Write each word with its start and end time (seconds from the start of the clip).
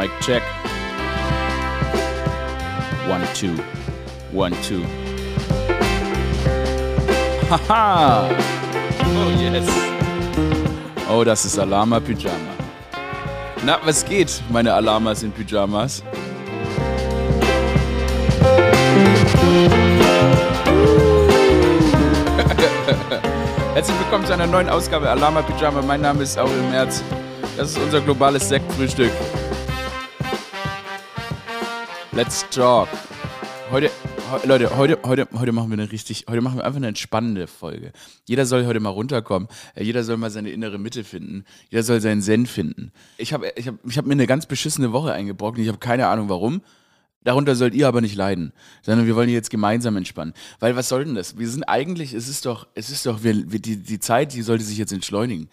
Mic 0.00 0.10
check. 0.22 0.42
One, 3.06 3.22
two. 3.34 3.54
One, 4.32 4.54
two. 4.62 4.82
Haha! 7.50 8.30
Oh, 9.04 9.30
yes. 9.38 9.68
Oh, 11.10 11.22
das 11.22 11.44
ist 11.44 11.58
Alama 11.58 12.00
Pyjama. 12.00 12.54
Na, 13.62 13.78
was 13.84 14.02
geht, 14.02 14.42
meine 14.48 14.72
Alamas 14.72 15.22
in 15.22 15.32
Pyjamas? 15.32 16.02
Herzlich 23.74 23.98
willkommen 23.98 24.24
zu 24.24 24.32
einer 24.32 24.46
neuen 24.46 24.70
Ausgabe 24.70 25.10
Alama 25.10 25.42
Pyjama. 25.42 25.82
Mein 25.82 26.00
Name 26.00 26.22
ist 26.22 26.38
Aurel 26.38 26.62
Merz. 26.70 27.02
Das 27.58 27.72
ist 27.72 27.78
unser 27.78 28.00
globales 28.00 28.48
Sektfrühstück. 28.48 29.12
Let's 32.20 32.44
talk. 32.50 32.86
Heute, 33.70 33.86
he- 33.88 34.46
Leute, 34.46 34.76
heute, 34.76 34.98
heute, 35.04 35.26
heute 35.32 35.52
machen 35.52 35.70
wir 35.70 35.78
eine 35.78 35.90
richtig, 35.90 36.26
heute 36.28 36.42
machen 36.42 36.58
wir 36.58 36.66
einfach 36.66 36.76
eine 36.76 36.88
entspannende 36.88 37.46
Folge. 37.46 37.92
Jeder 38.26 38.44
soll 38.44 38.66
heute 38.66 38.78
mal 38.78 38.90
runterkommen. 38.90 39.48
Äh, 39.74 39.84
Jeder 39.84 40.04
soll 40.04 40.18
mal 40.18 40.30
seine 40.30 40.50
innere 40.50 40.78
Mitte 40.78 41.02
finden. 41.02 41.44
Jeder 41.70 41.82
soll 41.82 41.98
seinen 42.02 42.20
Zen 42.20 42.44
finden. 42.44 42.92
Ich 43.16 43.32
habe, 43.32 43.50
ich 43.56 43.66
habe, 43.68 43.78
ich 43.88 43.96
habe 43.96 44.06
mir 44.06 44.12
eine 44.12 44.26
ganz 44.26 44.44
beschissene 44.44 44.92
Woche 44.92 45.14
eingebrockt. 45.14 45.56
und 45.56 45.62
Ich 45.62 45.68
habe 45.70 45.78
keine 45.78 46.08
Ahnung 46.08 46.28
warum. 46.28 46.60
Darunter 47.24 47.54
sollt 47.56 47.72
ihr 47.74 47.88
aber 47.88 48.02
nicht 48.02 48.16
leiden, 48.16 48.52
sondern 48.82 49.06
wir 49.06 49.16
wollen 49.16 49.30
jetzt 49.30 49.48
gemeinsam 49.48 49.96
entspannen. 49.96 50.34
Weil 50.58 50.76
was 50.76 50.90
soll 50.90 51.06
denn 51.06 51.14
das? 51.14 51.38
Wir 51.38 51.48
sind 51.48 51.64
eigentlich, 51.64 52.12
es 52.12 52.28
ist 52.28 52.44
doch, 52.44 52.66
es 52.74 52.90
ist 52.90 53.06
doch, 53.06 53.22
wir, 53.22 53.50
wir, 53.50 53.60
die, 53.60 53.78
die 53.78 53.98
Zeit, 53.98 54.34
die 54.34 54.42
sollte 54.42 54.64
sich 54.64 54.76
jetzt 54.76 54.92
entschleunigen. 54.92 55.48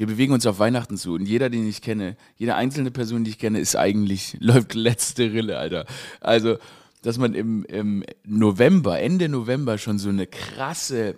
Wir 0.00 0.06
bewegen 0.06 0.32
uns 0.32 0.46
auf 0.46 0.58
Weihnachten 0.58 0.96
zu 0.96 1.12
und 1.12 1.26
jeder, 1.26 1.50
den 1.50 1.68
ich 1.68 1.82
kenne, 1.82 2.16
jede 2.38 2.54
einzelne 2.54 2.90
Person, 2.90 3.22
die 3.22 3.32
ich 3.32 3.38
kenne, 3.38 3.60
ist 3.60 3.76
eigentlich, 3.76 4.34
läuft 4.40 4.72
letzte 4.72 5.24
Rille, 5.30 5.58
Alter. 5.58 5.84
Also, 6.22 6.56
dass 7.02 7.18
man 7.18 7.34
im, 7.34 7.66
im 7.66 8.04
November, 8.24 8.98
Ende 8.98 9.28
November 9.28 9.76
schon 9.76 9.98
so 9.98 10.08
eine 10.08 10.26
krasse 10.26 11.16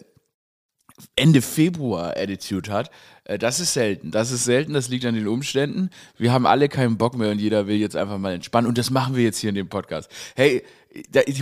Ende 1.15 1.43
Februar 1.43 2.17
Attitude 2.17 2.73
hat, 2.73 2.91
äh, 3.23 3.39
das 3.39 3.61
ist 3.61 3.73
selten. 3.73 4.11
Das 4.11 4.33
ist 4.33 4.43
selten, 4.43 4.73
das 4.73 4.89
liegt 4.89 5.05
an 5.05 5.15
den 5.15 5.29
Umständen. 5.29 5.91
Wir 6.17 6.33
haben 6.33 6.45
alle 6.45 6.69
keinen 6.69 6.99
Bock 6.99 7.17
mehr 7.17 7.31
und 7.31 7.41
jeder 7.41 7.69
will 7.69 7.77
jetzt 7.77 7.95
einfach 7.95 8.19
mal 8.19 8.33
entspannen. 8.33 8.67
Und 8.67 8.79
das 8.79 8.91
machen 8.91 9.15
wir 9.15 9.23
jetzt 9.23 9.39
hier 9.39 9.51
in 9.51 9.55
dem 9.55 9.69
Podcast. 9.69 10.11
Hey, 10.35 10.65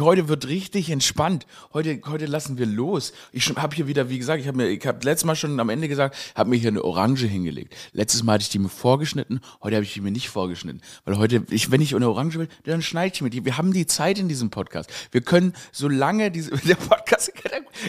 heute 0.01 0.29
wird 0.29 0.47
richtig 0.49 0.91
entspannt. 0.91 1.47
Heute, 1.73 2.01
heute 2.07 2.27
lassen 2.27 2.59
wir 2.59 2.67
los. 2.67 3.13
Ich 3.33 3.49
habe 3.57 3.75
hier 3.75 3.87
wieder, 3.87 4.09
wie 4.09 4.19
gesagt, 4.19 4.41
ich 4.41 4.49
habe 4.49 4.57
mir, 4.57 4.69
ich 4.69 4.87
habe 4.87 5.05
letztes 5.05 5.25
Mal 5.25 5.37
schon 5.37 5.59
am 5.61 5.69
Ende 5.69 5.89
gesagt, 5.89 6.17
habe 6.35 6.51
mir 6.51 6.57
hier 6.57 6.69
eine 6.69 6.85
Orange 6.85 7.27
hingelegt. 7.27 7.75
Letztes 7.93 8.23
Mal 8.23 8.35
hatte 8.35 8.43
ich 8.43 8.49
die 8.49 8.59
mir 8.59 8.69
vorgeschnitten, 8.69 9.41
heute 9.63 9.77
habe 9.77 9.85
ich 9.85 9.93
die 9.93 10.01
mir 10.01 10.11
nicht 10.11 10.29
vorgeschnitten. 10.29 10.81
Weil 11.05 11.19
heute, 11.19 11.45
ich, 11.51 11.71
wenn 11.71 11.81
ich 11.81 11.95
eine 11.95 12.09
Orange 12.09 12.39
will, 12.39 12.49
dann 12.65 12.83
schneide 12.83 13.15
ich 13.15 13.23
mir 13.23 13.31
die. 13.31 13.45
Wir 13.45 13.57
haben 13.57 13.73
die 13.73 13.87
Zeit 13.87 14.19
in 14.19 14.29
diesem 14.29 14.51
Podcast. 14.51 14.91
Wir 15.11 15.21
können, 15.21 15.55
solange 15.73 16.31
diese, 16.31 16.51
der 16.67 16.77
Podcast, 16.77 17.33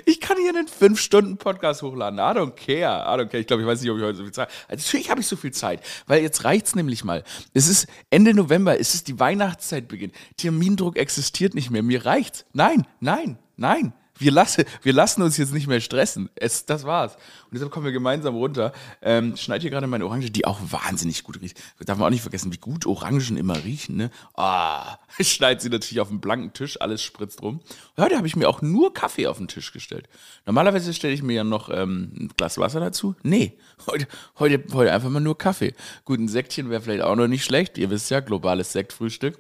ich 0.06 0.20
kann 0.20 0.38
hier 0.38 0.50
einen 0.50 0.68
5-Stunden-Podcast 0.68 1.82
hochladen. 1.82 2.20
I 2.20 2.38
don't 2.38 2.52
care. 2.52 3.04
I 3.04 3.20
don't 3.20 3.28
care. 3.28 3.40
Ich 3.40 3.48
glaube, 3.48 3.62
ich 3.62 3.68
weiß 3.68 3.82
nicht, 3.82 3.92
ob 3.92 3.98
ich 3.98 4.04
heute 4.04 4.18
so 4.18 4.24
viel 4.24 4.32
Zeit 4.32 4.50
also 4.68 4.84
Natürlich 4.84 5.10
habe 5.10 5.22
ich 5.22 5.28
so 5.28 5.36
viel 5.36 5.52
Zeit, 5.52 5.82
weil 6.08 6.22
jetzt 6.22 6.44
reicht's 6.44 6.76
nämlich 6.76 7.04
mal. 7.04 7.24
Es 7.54 7.68
ist 7.68 7.88
Ende 8.10 8.34
November, 8.34 8.80
es 8.80 8.94
ist 8.94 9.08
die 9.08 9.20
Weihnachtszeit 9.20 9.88
beginnt. 9.88 10.14
Termindruck 10.38 10.98
existiert 10.98 11.51
nicht 11.54 11.72
mehr. 11.72 11.84
Mir 11.84 12.06
reicht's. 12.06 12.46
Nein, 12.54 12.86
nein, 13.00 13.38
nein. 13.58 13.94
Wir, 14.22 14.32
lasse, 14.32 14.66
wir 14.84 14.94
lassen 14.94 15.24
uns 15.24 15.38
jetzt 15.38 15.52
nicht 15.52 15.66
mehr 15.66 15.82
stressen. 15.82 16.30
Es, 16.36 16.66
das 16.68 16.84
war's. 16.84 17.16
Und 17.16 17.54
deshalb 17.54 17.72
kommen 17.72 17.86
wir 17.86 17.92
gemeinsam 17.92 18.36
runter. 18.36 18.72
Ähm, 19.02 19.36
schneid 19.36 19.62
hier 19.62 19.72
gerade 19.72 19.88
meine 19.88 20.06
Orange, 20.06 20.30
die 20.30 20.46
auch 20.46 20.60
wahnsinnig 20.70 21.24
gut 21.24 21.42
riecht. 21.42 21.60
Darf 21.80 21.98
man 21.98 22.06
auch 22.06 22.12
nicht 22.12 22.22
vergessen, 22.22 22.54
wie 22.54 22.60
gut 22.60 22.86
Orangen 22.86 23.36
immer 23.36 23.64
riechen. 23.64 23.98
Ne? 23.98 24.12
Ah, 24.36 25.00
ich 25.18 25.32
schneid 25.32 25.62
sie 25.62 25.70
natürlich 25.70 26.02
auf 26.02 26.10
einen 26.10 26.22
blanken 26.22 26.54
Tisch, 26.54 26.80
alles 26.80 27.02
spritzt 27.02 27.42
rum. 27.42 27.62
Und 27.96 28.04
heute 28.04 28.16
habe 28.16 28.28
ich 28.28 28.36
mir 28.36 28.48
auch 28.48 28.62
nur 28.62 28.94
Kaffee 28.94 29.26
auf 29.26 29.38
den 29.38 29.48
Tisch 29.48 29.74
gestellt. 29.74 30.08
Normalerweise 30.46 30.94
stelle 30.94 31.14
ich 31.16 31.24
mir 31.24 31.34
ja 31.34 31.44
noch 31.44 31.70
ähm, 31.70 32.12
ein 32.16 32.30
Glas 32.38 32.60
Wasser 32.60 32.80
dazu. 32.80 33.16
Nee, 33.24 33.58
heute, 33.88 34.08
heute, 34.38 34.64
heute 34.72 34.94
einfach 34.94 35.10
mal 35.10 35.20
nur 35.20 35.38
Kaffee. 35.38 35.74
Gut, 36.06 36.20
ein 36.20 36.28
Sektchen 36.28 36.70
wäre 36.70 36.82
vielleicht 36.82 37.02
auch 37.02 37.16
noch 37.16 37.28
nicht 37.28 37.44
schlecht. 37.44 37.80
Ihr 37.80 37.90
wisst 37.90 38.12
ja, 38.12 38.20
globales 38.20 38.72
Sektfrühstück. 38.72 39.40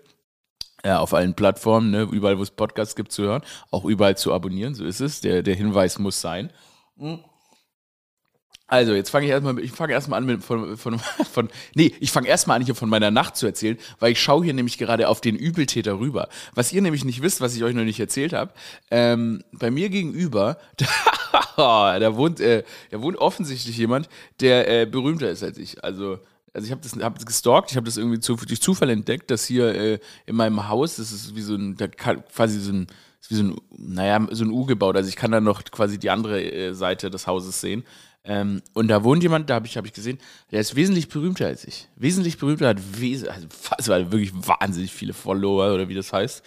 Ja, 0.83 0.99
auf 0.99 1.13
allen 1.13 1.35
Plattformen, 1.35 1.91
ne, 1.91 2.07
überall, 2.11 2.37
wo 2.37 2.43
es 2.43 2.51
Podcasts 2.51 2.95
gibt, 2.95 3.11
zu 3.11 3.23
hören, 3.23 3.43
auch 3.69 3.85
überall 3.85 4.17
zu 4.17 4.33
abonnieren, 4.33 4.73
so 4.73 4.83
ist 4.83 4.99
es. 4.99 5.21
Der, 5.21 5.43
der 5.43 5.55
Hinweis 5.55 5.99
muss 5.99 6.21
sein. 6.21 6.51
Also, 8.71 8.93
jetzt 8.93 9.09
fange 9.09 9.25
ich 9.25 9.31
erstmal, 9.31 9.59
ich 9.59 9.71
fange 9.73 9.91
erstmal 9.91 10.19
an 10.19 10.25
mit 10.25 10.43
von, 10.43 10.77
von, 10.77 10.97
von 11.31 11.49
nee, 11.75 11.93
ich 11.99 12.09
fange 12.09 12.29
erstmal 12.29 12.55
an, 12.57 12.65
hier 12.65 12.73
von 12.73 12.87
meiner 12.87 13.11
Nacht 13.11 13.35
zu 13.35 13.45
erzählen, 13.45 13.77
weil 13.99 14.13
ich 14.13 14.21
schaue 14.21 14.45
hier 14.45 14.53
nämlich 14.53 14.77
gerade 14.77 15.09
auf 15.09 15.19
den 15.19 15.35
Übeltäter 15.35 15.99
rüber. 15.99 16.29
Was 16.55 16.71
ihr 16.71 16.81
nämlich 16.81 17.03
nicht 17.03 17.21
wisst, 17.21 17.41
was 17.41 17.53
ich 17.53 17.63
euch 17.65 17.75
noch 17.75 17.83
nicht 17.83 17.99
erzählt 17.99 18.31
habe, 18.31 18.53
ähm, 18.89 19.43
bei 19.51 19.71
mir 19.71 19.89
gegenüber, 19.89 20.57
da 21.57 22.15
wohnt, 22.15 22.39
äh, 22.39 22.63
da 22.91 23.01
wohnt 23.01 23.17
offensichtlich 23.17 23.77
jemand, 23.77 24.07
der 24.39 24.69
äh, 24.69 24.85
berühmter 24.85 25.29
ist 25.29 25.43
als 25.43 25.57
ich. 25.57 25.83
Also, 25.83 26.19
also 26.53 26.65
ich 26.65 26.71
habe 26.71 26.81
das, 26.81 26.93
hab 26.95 27.25
gestalkt, 27.25 27.71
ich 27.71 27.77
habe 27.77 27.85
das 27.85 27.97
irgendwie 27.97 28.19
zu, 28.19 28.35
durch 28.35 28.61
Zufall 28.61 28.89
entdeckt, 28.89 29.31
dass 29.31 29.45
hier 29.45 29.73
äh, 29.73 29.99
in 30.25 30.35
meinem 30.35 30.67
Haus, 30.67 30.97
das 30.97 31.11
ist 31.11 31.35
wie 31.35 31.41
so 31.41 31.55
ein, 31.55 31.75
da 31.77 31.87
quasi 31.87 32.59
so 32.59 32.73
ein, 32.73 32.87
wie 33.29 33.35
so 33.35 33.43
ein, 33.43 33.55
naja, 33.77 34.27
so 34.31 34.43
ein 34.43 34.51
U 34.51 34.65
gebaut. 34.65 34.95
Also 34.95 35.07
ich 35.07 35.15
kann 35.15 35.31
da 35.31 35.39
noch 35.39 35.63
quasi 35.63 35.97
die 35.97 36.09
andere 36.09 36.43
äh, 36.43 36.73
Seite 36.73 37.09
des 37.09 37.27
Hauses 37.27 37.61
sehen. 37.61 37.83
Ähm, 38.23 38.61
und 38.73 38.87
da 38.87 39.03
wohnt 39.03 39.23
jemand, 39.23 39.49
da 39.49 39.55
habe 39.55 39.65
ich, 39.65 39.77
hab 39.77 39.85
ich 39.85 39.93
gesehen, 39.93 40.19
der 40.51 40.59
ist 40.59 40.75
wesentlich 40.75 41.07
berühmter 41.07 41.47
als 41.47 41.65
ich. 41.65 41.87
Wesentlich 41.95 42.37
berühmter, 42.37 42.67
hat 42.67 42.79
wes 42.99 43.25
also, 43.25 43.47
also 43.93 44.11
wirklich 44.11 44.33
wahnsinnig 44.33 44.91
viele 44.91 45.13
Follower 45.13 45.73
oder 45.73 45.89
wie 45.89 45.95
das 45.95 46.13
heißt. 46.13 46.43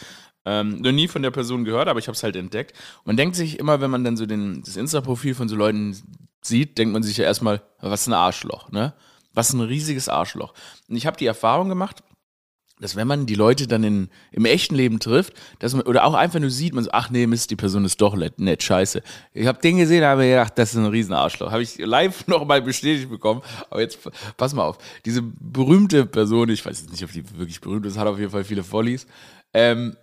Ähm, 0.47 0.83
noch 0.83 0.93
nie 0.93 1.09
von 1.09 1.23
der 1.23 1.31
Person 1.31 1.65
gehört, 1.65 1.89
aber 1.89 1.99
ich 1.99 2.07
habe 2.07 2.15
es 2.15 2.23
halt 2.23 2.37
entdeckt. 2.37 2.73
Und 2.99 3.07
man 3.07 3.17
denkt 3.17 3.35
sich 3.35 3.59
immer, 3.59 3.81
wenn 3.81 3.91
man 3.91 4.05
dann 4.05 4.17
so 4.17 4.27
den, 4.27 4.63
das 4.63 4.77
Insta-Profil 4.77 5.35
von 5.35 5.49
so 5.49 5.57
Leuten 5.57 5.97
sieht, 6.43 6.77
denkt 6.77 6.93
man 6.93 7.03
sich 7.03 7.17
ja 7.17 7.25
erstmal, 7.25 7.63
was 7.81 8.07
ein 8.07 8.13
Arschloch, 8.13 8.71
ne? 8.71 8.93
Was 9.35 9.53
ein 9.53 9.61
riesiges 9.61 10.09
Arschloch. 10.09 10.55
Und 10.89 10.97
ich 10.97 11.07
habe 11.07 11.17
die 11.17 11.27
Erfahrung 11.27 11.69
gemacht, 11.69 12.03
dass 12.81 12.97
wenn 12.97 13.07
man 13.07 13.27
die 13.27 13.37
Leute 13.37 13.69
dann 13.69 13.85
in, 13.85 14.09
im 14.33 14.45
echten 14.45 14.75
Leben 14.75 14.99
trifft, 14.99 15.33
dass 15.61 15.75
man, 15.75 15.87
oder 15.87 16.05
auch 16.05 16.15
einfach 16.15 16.41
nur 16.41 16.51
sieht, 16.51 16.75
man 16.75 16.83
so, 16.83 16.91
ach 16.93 17.09
nee, 17.09 17.27
Mist, 17.27 17.51
die 17.51 17.57
Person 17.57 17.85
ist 17.85 18.01
doch 18.01 18.17
nett, 18.17 18.63
scheiße. 18.63 19.01
Ich 19.33 19.47
habe 19.47 19.61
den 19.61 19.77
gesehen, 19.77 20.05
habe 20.05 20.29
gedacht, 20.29 20.59
das 20.59 20.73
ist 20.73 20.79
ein 20.79 20.87
Riesenarschloch. 20.87 21.53
Habe 21.53 21.63
ich 21.63 21.79
live 21.79 22.27
nochmal 22.27 22.63
bestätigt 22.63 23.09
bekommen. 23.09 23.43
Aber 23.71 23.81
jetzt, 23.81 23.99
pass 24.37 24.55
mal 24.55 24.65
auf, 24.65 24.79
diese 25.05 25.23
berühmte 25.23 26.05
Person, 26.05 26.49
ich 26.49 26.67
weiß 26.67 26.83
jetzt 26.83 26.91
nicht, 26.91 27.05
ob 27.05 27.13
die 27.13 27.39
wirklich 27.39 27.61
berühmt 27.61 27.87
ist, 27.87 27.97
hat 27.97 28.09
auf 28.09 28.19
jeden 28.19 28.33
Fall 28.33 28.45
viele 28.45 28.65
Follies. 28.65 29.07
Ähm, 29.53 29.97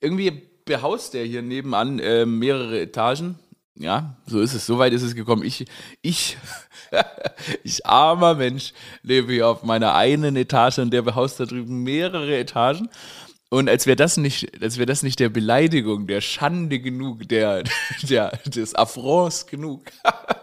irgendwie 0.00 0.42
behaust 0.64 1.14
der 1.14 1.24
hier 1.24 1.42
nebenan 1.42 1.98
äh, 2.00 2.26
mehrere 2.26 2.80
Etagen. 2.80 3.38
Ja, 3.80 4.16
so 4.26 4.40
ist 4.40 4.54
es. 4.54 4.66
So 4.66 4.78
weit 4.78 4.92
ist 4.92 5.02
es 5.02 5.14
gekommen. 5.14 5.44
Ich, 5.44 5.64
ich, 6.02 6.36
ich 7.62 7.86
armer 7.86 8.34
Mensch, 8.34 8.72
lebe 9.02 9.32
hier 9.32 9.46
auf 9.46 9.62
meiner 9.62 9.94
einen 9.94 10.34
Etage 10.34 10.78
und 10.78 10.90
der 10.90 11.02
behaust 11.02 11.38
da 11.38 11.44
drüben 11.44 11.84
mehrere 11.84 12.36
Etagen. 12.36 12.88
Und 13.50 13.68
als 13.68 13.86
wäre 13.86 13.96
das 13.96 14.16
nicht, 14.16 14.60
als 14.60 14.78
wäre 14.78 14.86
das 14.86 15.04
nicht 15.04 15.20
der 15.20 15.28
Beleidigung, 15.28 16.08
der 16.08 16.20
Schande 16.20 16.80
genug, 16.80 17.28
der, 17.28 17.62
der, 18.02 18.36
des 18.46 18.74
Affronts 18.74 19.46
genug, 19.46 19.84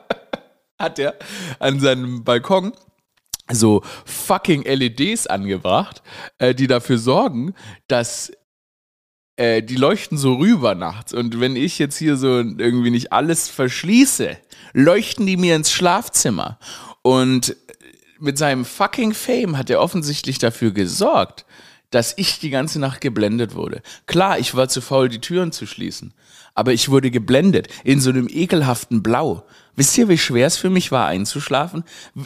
hat 0.80 0.98
er 0.98 1.16
an 1.60 1.82
seinem 1.82 2.24
Balkon 2.24 2.72
so 3.52 3.84
fucking 4.06 4.64
LEDs 4.64 5.28
angebracht, 5.28 6.02
äh, 6.38 6.56
die 6.56 6.68
dafür 6.68 6.98
sorgen, 6.98 7.54
dass 7.88 8.32
äh, 9.38 9.62
die 9.62 9.76
leuchten 9.76 10.18
so 10.18 10.36
rüber 10.36 10.76
nachts. 10.76 11.14
Und 11.14 11.40
wenn 11.40 11.56
ich 11.56 11.80
jetzt 11.80 11.98
hier 11.98 12.18
so 12.18 12.40
irgendwie 12.40 12.92
nicht 12.92 13.12
alles 13.12 13.50
verschließe, 13.50 14.38
leuchten 14.74 15.26
die 15.26 15.38
mir 15.38 15.56
ins 15.56 15.72
Schlafzimmer. 15.72 16.58
Und 17.02 17.56
mit 18.20 18.38
seinem 18.38 18.66
fucking 18.66 19.14
Fame 19.14 19.58
hat 19.58 19.70
er 19.70 19.82
offensichtlich 19.82 20.38
dafür 20.38 20.72
gesorgt, 20.72 21.46
dass 21.92 22.14
ich 22.18 22.40
die 22.40 22.50
ganze 22.50 22.80
Nacht 22.80 23.02
geblendet 23.02 23.56
wurde. 23.56 23.82
Klar, 24.06 24.40
ich 24.40 24.56
war 24.56 24.68
zu 24.68 24.82
faul, 24.82 25.10
die 25.10 25.22
Türen 25.22 25.52
zu 25.52 25.66
schließen. 25.66 26.14
Aber 26.54 26.74
ich 26.74 26.90
wurde 26.90 27.12
geblendet 27.12 27.68
in 27.84 28.00
so 28.00 28.10
einem 28.10 28.28
ekelhaften 28.30 29.04
Blau. 29.04 29.46
Wisst 29.76 29.98
ihr, 29.98 30.08
wie 30.08 30.18
schwer 30.18 30.48
es 30.48 30.58
für 30.58 30.70
mich 30.70 30.92
war, 30.92 31.08
einzuschlafen? 31.08 31.84
W 32.14 32.24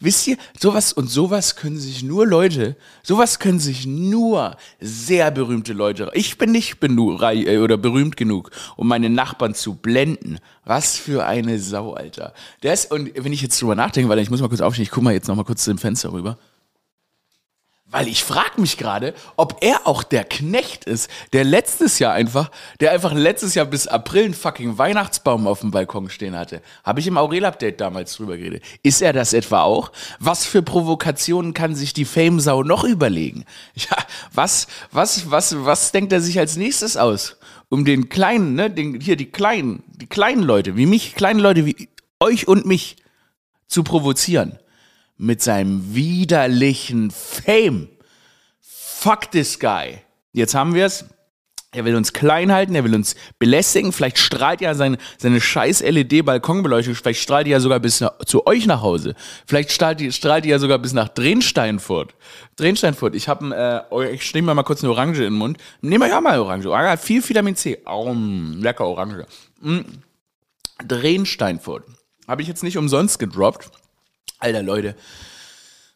wisst 0.00 0.26
ihr, 0.26 0.36
sowas 0.58 0.92
und 0.92 1.08
sowas 1.08 1.56
können 1.56 1.78
sich 1.78 2.02
nur 2.02 2.26
Leute, 2.26 2.76
sowas 3.02 3.38
können 3.38 3.58
sich 3.58 3.86
nur 3.86 4.56
sehr 4.80 5.30
berühmte 5.30 5.72
Leute, 5.72 6.10
ich 6.14 6.38
bin 6.38 6.52
nicht 6.52 6.76
äh, 6.82 7.58
oder 7.58 7.78
berühmt 7.78 8.16
genug, 8.16 8.50
um 8.76 8.88
meine 8.88 9.08
Nachbarn 9.08 9.54
zu 9.54 9.74
blenden. 9.74 10.38
Was 10.64 10.96
für 10.96 11.24
eine 11.26 11.58
Sau, 11.58 11.94
Alter. 11.94 12.34
Das, 12.60 12.86
und 12.86 13.10
wenn 13.16 13.32
ich 13.32 13.42
jetzt 13.42 13.60
drüber 13.60 13.74
nachdenke, 13.74 14.08
weil 14.08 14.18
ich 14.18 14.30
muss 14.30 14.40
mal 14.40 14.48
kurz 14.48 14.60
aufstehen, 14.60 14.84
ich 14.84 14.90
guck 14.90 15.02
mal 15.02 15.14
jetzt 15.14 15.28
noch 15.28 15.36
mal 15.36 15.44
kurz 15.44 15.64
zum 15.64 15.78
Fenster 15.78 16.12
rüber. 16.12 16.38
Weil 17.92 18.08
ich 18.08 18.24
frage 18.24 18.58
mich 18.58 18.78
gerade, 18.78 19.12
ob 19.36 19.58
er 19.60 19.86
auch 19.86 20.02
der 20.02 20.24
Knecht 20.24 20.86
ist, 20.86 21.10
der 21.34 21.44
letztes 21.44 21.98
Jahr 21.98 22.14
einfach, 22.14 22.50
der 22.80 22.90
einfach 22.90 23.12
letztes 23.12 23.54
Jahr 23.54 23.66
bis 23.66 23.86
April 23.86 24.24
einen 24.24 24.34
fucking 24.34 24.78
Weihnachtsbaum 24.78 25.46
auf 25.46 25.60
dem 25.60 25.70
Balkon 25.70 26.08
stehen 26.08 26.34
hatte. 26.34 26.62
Habe 26.84 27.00
ich 27.00 27.06
im 27.06 27.18
Aurel-Update 27.18 27.82
damals 27.82 28.16
drüber 28.16 28.38
geredet. 28.38 28.64
Ist 28.82 29.02
er 29.02 29.12
das 29.12 29.34
etwa 29.34 29.62
auch? 29.64 29.92
Was 30.18 30.46
für 30.46 30.62
Provokationen 30.62 31.52
kann 31.52 31.74
sich 31.74 31.92
die 31.92 32.06
Fame-Sau 32.06 32.62
noch 32.62 32.84
überlegen? 32.84 33.44
Ja, 33.74 33.96
was, 34.32 34.68
was, 34.90 35.30
was, 35.30 35.64
was 35.64 35.92
denkt 35.92 36.12
er 36.12 36.22
sich 36.22 36.38
als 36.38 36.56
nächstes 36.56 36.96
aus? 36.96 37.36
Um 37.68 37.84
den 37.84 38.08
kleinen, 38.08 38.54
ne, 38.54 38.70
den, 38.70 39.00
hier 39.00 39.16
die 39.16 39.30
kleinen, 39.30 39.82
die 39.88 40.06
kleinen 40.06 40.42
Leute, 40.42 40.76
wie 40.76 40.86
mich, 40.86 41.14
kleine 41.14 41.42
Leute 41.42 41.66
wie 41.66 41.88
euch 42.20 42.48
und 42.48 42.64
mich 42.64 42.96
zu 43.66 43.82
provozieren 43.82 44.58
mit 45.22 45.40
seinem 45.40 45.94
widerlichen 45.94 47.12
Fame. 47.12 47.88
Fuck 48.60 49.30
this 49.30 49.58
guy. 49.58 49.98
Jetzt 50.32 50.54
haben 50.56 50.74
wir 50.74 50.86
es. 50.86 51.04
Er 51.74 51.84
will 51.84 51.94
uns 51.94 52.12
klein 52.12 52.52
halten, 52.52 52.74
er 52.74 52.82
will 52.84 52.94
uns 52.94 53.14
belästigen. 53.38 53.92
Vielleicht 53.92 54.18
strahlt 54.18 54.60
ja 54.60 54.74
seine, 54.74 54.98
seine 55.16 55.40
scheiß 55.40 55.80
LED-Balkonbeleuchtung, 55.82 56.94
vielleicht 56.94 57.22
strahlt 57.22 57.46
die 57.46 57.52
ja 57.52 57.60
sogar 57.60 57.78
bis 57.78 58.00
nach, 58.00 58.18
zu 58.26 58.46
euch 58.46 58.66
nach 58.66 58.82
Hause. 58.82 59.14
Vielleicht 59.46 59.70
strahlt 59.70 60.00
die, 60.00 60.12
strahlt 60.12 60.44
die 60.44 60.50
ja 60.50 60.58
sogar 60.58 60.78
bis 60.80 60.92
nach 60.92 61.08
Drensteinfurt. 61.08 62.14
Drensteinfurt, 62.56 63.14
ich 63.14 63.28
habe, 63.28 63.86
äh, 63.90 64.12
ich 64.12 64.34
nehme 64.34 64.52
mal 64.54 64.64
kurz 64.64 64.82
eine 64.82 64.92
Orange 64.92 65.18
in 65.18 65.32
den 65.32 65.38
Mund. 65.38 65.56
Nehmen 65.80 66.02
wir 66.02 66.08
ja 66.08 66.20
mal 66.20 66.38
Orange. 66.38 66.68
Orange 66.68 66.90
hat 66.90 67.00
viel 67.00 67.26
Vitamin 67.26 67.54
C. 67.54 67.78
Oh, 67.86 68.12
lecker 68.12 68.84
Orange. 68.84 69.24
Mm. 69.60 69.80
Drensteinfurt. 70.86 71.84
Habe 72.26 72.42
ich 72.42 72.48
jetzt 72.48 72.64
nicht 72.64 72.76
umsonst 72.76 73.18
gedroppt. 73.18 73.70
Alter 74.42 74.62
Leute, 74.62 74.96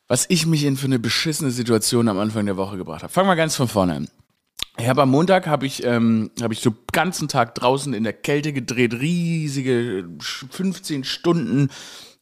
was 0.09 0.27
ich 0.29 0.47
mich 0.47 0.65
in 0.65 0.77
für 0.77 0.87
eine 0.87 0.99
beschissene 0.99 1.51
Situation 1.51 2.09
am 2.09 2.19
Anfang 2.19 2.47
der 2.47 2.57
Woche 2.57 2.77
gebracht 2.77 3.03
habe. 3.03 3.13
Fangen 3.13 3.29
wir 3.29 3.37
ganz 3.37 3.57
von 3.57 3.67
vorne 3.67 3.95
an. 3.95 4.09
Ich 4.79 4.89
habe 4.89 5.03
am 5.03 5.11
Montag 5.11 5.47
habe 5.47 5.67
ich 5.67 5.85
ähm, 5.85 6.31
habe 6.41 6.55
ich 6.55 6.61
so 6.61 6.75
ganzen 6.93 7.29
Tag 7.29 7.55
draußen 7.55 7.93
in 7.95 8.05
der 8.05 8.13
Kälte 8.13 8.53
gedreht, 8.53 8.95
riesige 8.95 10.09
15 10.21 11.03
Stunden, 11.05 11.71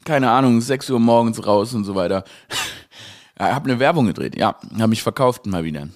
keine 0.04 0.30
Ahnung, 0.30 0.60
6 0.60 0.90
Uhr 0.90 1.00
morgens 1.00 1.44
raus 1.44 1.74
und 1.74 1.84
so 1.84 1.94
weiter. 1.94 2.24
ja, 3.38 3.54
habe 3.54 3.68
eine 3.68 3.80
Werbung 3.80 4.06
gedreht, 4.06 4.38
ja, 4.38 4.56
habe 4.78 4.88
mich 4.88 5.02
verkauft 5.02 5.46
mal 5.46 5.64
wieder. 5.64 5.88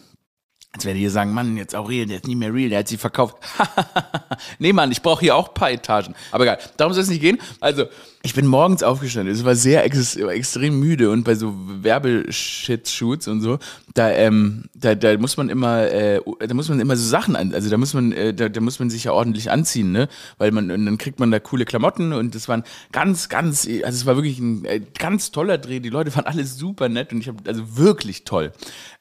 Jetzt 0.79 0.85
werde 0.85 1.01
ich 1.01 1.11
sagen, 1.11 1.33
Mann, 1.33 1.57
jetzt 1.57 1.75
Aurel, 1.75 2.07
der 2.07 2.19
ist 2.19 2.29
nicht 2.29 2.37
mehr 2.37 2.55
real, 2.55 2.69
der 2.69 2.79
hat 2.79 2.87
sie 2.87 2.99
verkauft. 2.99 3.37
nee, 4.61 4.73
Mann, 4.73 4.93
ich 4.93 5.03
brauche 5.03 5.23
hier 5.23 5.35
auch 5.35 5.49
ein 5.49 5.55
paar 5.55 5.73
Etagen. 5.73 6.15
Aber 6.31 6.45
egal, 6.45 6.59
darum 6.77 6.93
soll 6.93 7.03
es 7.03 7.09
nicht 7.09 7.21
gehen. 7.21 7.39
Also, 7.59 7.87
ich 8.23 8.33
bin 8.33 8.47
morgens 8.47 8.85
aufgestanden, 8.85 9.35
es 9.35 9.45
war 9.45 9.57
sehr 9.57 9.85
ex 9.85 10.15
extrem 10.15 10.79
müde 10.79 11.11
und 11.11 11.25
bei 11.25 11.35
so 11.35 11.53
Werbeshit-Shoots 11.83 13.27
und 13.27 13.41
so, 13.41 13.59
da, 13.95 14.11
ähm, 14.11 14.67
da, 14.75 14.95
da 14.95 15.17
muss 15.19 15.37
man 15.37 15.49
immer, 15.49 15.91
äh, 15.91 16.21
da 16.47 16.55
muss 16.55 16.69
man 16.69 16.79
immer 16.79 16.97
so 16.97 17.09
Sachen 17.09 17.35
an, 17.35 17.53
also 17.53 17.69
da 17.71 17.77
muss 17.77 17.93
man, 17.95 18.13
äh, 18.13 18.33
da, 18.33 18.49
da 18.49 18.61
muss 18.61 18.79
man 18.79 18.89
sich 18.89 19.05
ja 19.05 19.13
ordentlich 19.13 19.51
anziehen, 19.51 19.91
ne? 19.91 20.09
Weil 20.37 20.53
man, 20.53 20.71
und 20.71 20.87
dann 20.87 20.99
kriegt 20.99 21.19
man 21.19 21.33
da 21.33 21.41
coole 21.41 21.65
Klamotten 21.65 22.13
und 22.13 22.37
das 22.37 22.49
waren 22.49 22.63
ganz, 22.93 23.29
ganz, 23.29 23.67
also 23.67 23.97
es 23.97 24.07
war 24.07 24.15
wirklich 24.15 24.39
ein 24.39 24.65
äh, 24.65 24.81
ganz 24.97 25.33
toller 25.33 25.59
Dreh. 25.59 25.81
Die 25.81 25.89
Leute 25.89 26.15
waren 26.15 26.27
alle 26.27 26.45
super 26.45 26.89
nett 26.89 27.13
und 27.13 27.21
ich 27.21 27.29
habe, 27.29 27.39
also 27.47 27.77
wirklich 27.77 28.23
toll. 28.25 28.53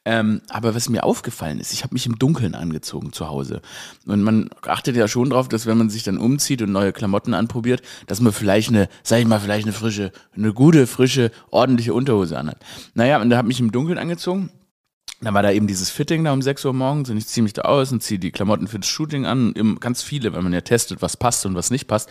Ähm, 0.09 0.39
aber 0.48 0.74
was 0.74 0.88
mir 0.88 1.04
aufgefallen 1.04 1.59
ist, 1.59 1.74
ich 1.74 1.83
habe 1.83 1.94
mich 1.94 2.06
im 2.06 2.18
Dunkeln 2.18 2.56
angezogen 2.56 3.12
zu 3.12 3.27
Hause. 3.27 3.62
Und 4.06 4.24
man 4.24 4.50
achtet 4.62 4.95
ja 4.95 5.06
schon 5.09 5.31
drauf, 5.31 5.50
dass 5.50 5.65
wenn 5.65 5.77
man 5.77 5.89
sich 5.89 6.04
dann 6.04 6.18
umzieht 6.18 6.62
und 6.62 6.71
neue 6.71 6.94
Klamotten 6.94 7.33
anprobiert, 7.33 7.81
dass 8.06 8.21
man 8.21 8.31
vielleicht 8.31 8.69
eine, 8.69 8.88
sag 9.04 9.19
ich 9.19 9.27
mal, 9.27 9.42
vielleicht 9.42 9.65
eine 9.65 9.74
frische, 9.74 10.13
eine 10.33 10.54
gute, 10.54 10.88
frische, 10.88 11.30
ordentliche 11.51 11.94
Unterhose 11.94 12.39
anhat. 12.39 12.56
Naja, 12.94 13.21
und 13.21 13.30
da 13.30 13.36
habe 13.36 13.51
ich 13.51 13.59
mich 13.59 13.59
im 13.59 13.74
Dunkeln 13.74 13.98
angezogen. 13.98 14.50
Dann 15.22 15.34
war 15.34 15.42
da 15.42 15.52
eben 15.52 15.66
dieses 15.66 15.90
Fitting 15.90 16.24
da 16.24 16.31
um 16.31 16.44
6 16.44 16.66
Uhr 16.66 16.74
morgens 16.74 17.10
und 17.10 17.18
ich 17.18 17.25
ziehe 17.25 17.44
mich 17.44 17.54
da 17.54 17.64
aus 17.64 17.92
und 17.92 18.04
ziehe 18.04 18.19
die 18.19 18.31
Klamotten 18.31 18.68
für 18.68 18.78
das 18.78 18.88
Shooting 18.88 19.25
an. 19.25 19.78
Ganz 19.80 20.04
viele, 20.04 20.34
weil 20.34 20.44
man 20.44 20.54
ja 20.54 20.62
testet, 20.62 21.02
was 21.02 21.18
passt 21.18 21.46
und 21.48 21.56
was 21.56 21.72
nicht 21.72 21.88
passt. 21.88 22.10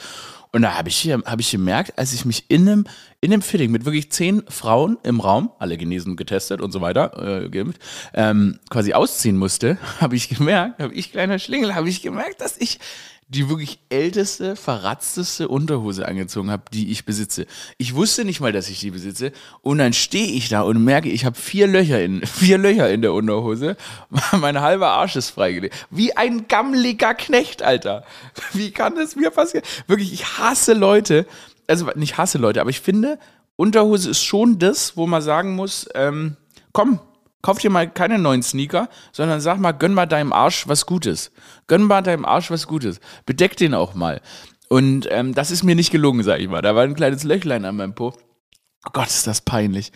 Und 0.52 0.62
da 0.62 0.76
habe 0.76 0.88
ich, 0.88 1.06
hab 1.12 1.38
ich 1.38 1.50
gemerkt, 1.50 1.98
als 1.98 2.12
ich 2.12 2.24
mich 2.24 2.46
in 2.48 2.68
einem, 2.68 2.86
in 3.20 3.32
einem 3.32 3.42
Fitting 3.42 3.70
mit 3.70 3.84
wirklich 3.84 4.10
zehn 4.10 4.42
Frauen 4.48 4.98
im 5.02 5.20
Raum, 5.20 5.50
alle 5.58 5.76
genesen, 5.76 6.16
getestet 6.16 6.60
und 6.60 6.72
so 6.72 6.80
weiter, 6.80 7.44
äh, 7.44 7.48
geimpft, 7.48 7.80
ähm, 8.14 8.58
quasi 8.70 8.92
ausziehen 8.92 9.36
musste, 9.36 9.78
habe 10.00 10.16
ich 10.16 10.28
gemerkt, 10.28 10.80
habe 10.80 10.94
ich 10.94 11.12
kleiner 11.12 11.38
Schlingel, 11.38 11.74
habe 11.74 11.88
ich 11.88 12.02
gemerkt, 12.02 12.40
dass 12.40 12.56
ich 12.56 12.80
die 13.28 13.48
wirklich 13.48 13.80
älteste, 13.88 14.54
verratzteste 14.54 15.48
Unterhose 15.48 16.06
angezogen 16.06 16.50
habe, 16.50 16.62
die 16.72 16.92
ich 16.92 17.04
besitze. 17.04 17.46
Ich 17.76 17.94
wusste 17.94 18.24
nicht 18.24 18.40
mal, 18.40 18.52
dass 18.52 18.68
ich 18.68 18.78
die 18.78 18.92
besitze. 18.92 19.32
Und 19.62 19.78
dann 19.78 19.92
stehe 19.92 20.28
ich 20.28 20.48
da 20.48 20.60
und 20.60 20.84
merke, 20.84 21.08
ich 21.08 21.24
habe 21.24 21.36
vier 21.36 21.66
Löcher 21.66 22.00
in 22.00 22.24
vier 22.26 22.56
Löcher 22.56 22.88
in 22.88 23.02
der 23.02 23.12
Unterhose. 23.12 23.76
mein 24.32 24.60
halber 24.60 24.90
Arsch 24.90 25.16
ist 25.16 25.30
freigelegt. 25.30 25.74
Wie 25.90 26.16
ein 26.16 26.46
gammeliger 26.46 27.14
Knecht, 27.14 27.62
Alter. 27.62 28.04
Wie 28.52 28.70
kann 28.70 28.94
das 28.94 29.16
mir 29.16 29.30
passieren? 29.30 29.66
Wirklich, 29.88 30.12
ich 30.12 30.38
hasse 30.38 30.74
Leute. 30.74 31.26
Also 31.66 31.90
nicht 31.96 32.18
hasse 32.18 32.38
Leute, 32.38 32.60
aber 32.60 32.70
ich 32.70 32.80
finde, 32.80 33.18
Unterhose 33.56 34.10
ist 34.10 34.22
schon 34.22 34.60
das, 34.60 34.96
wo 34.96 35.08
man 35.08 35.20
sagen 35.20 35.56
muss, 35.56 35.88
ähm, 35.94 36.36
komm, 36.72 37.00
kauf 37.46 37.58
dir 37.58 37.70
mal 37.70 37.88
keine 37.88 38.18
neuen 38.18 38.42
Sneaker, 38.42 38.88
sondern 39.12 39.40
sag 39.40 39.60
mal, 39.60 39.70
gönn 39.70 39.94
mal 39.94 40.06
deinem 40.06 40.32
Arsch 40.32 40.66
was 40.66 40.84
Gutes. 40.84 41.30
Gönn 41.68 41.84
mal 41.84 42.02
deinem 42.02 42.24
Arsch 42.24 42.50
was 42.50 42.66
Gutes. 42.66 42.98
Bedeck 43.24 43.56
den 43.56 43.72
auch 43.72 43.94
mal. 43.94 44.20
Und 44.68 45.06
ähm, 45.12 45.32
das 45.32 45.52
ist 45.52 45.62
mir 45.62 45.76
nicht 45.76 45.92
gelungen, 45.92 46.24
sag 46.24 46.40
ich 46.40 46.48
mal. 46.48 46.60
Da 46.60 46.74
war 46.74 46.82
ein 46.82 46.96
kleines 46.96 47.22
Löchlein 47.22 47.64
an 47.64 47.76
meinem 47.76 47.94
Po. 47.94 48.14
Oh 48.86 48.90
Gott, 48.92 49.08
ist 49.08 49.26
das 49.26 49.40
peinlich. 49.40 49.90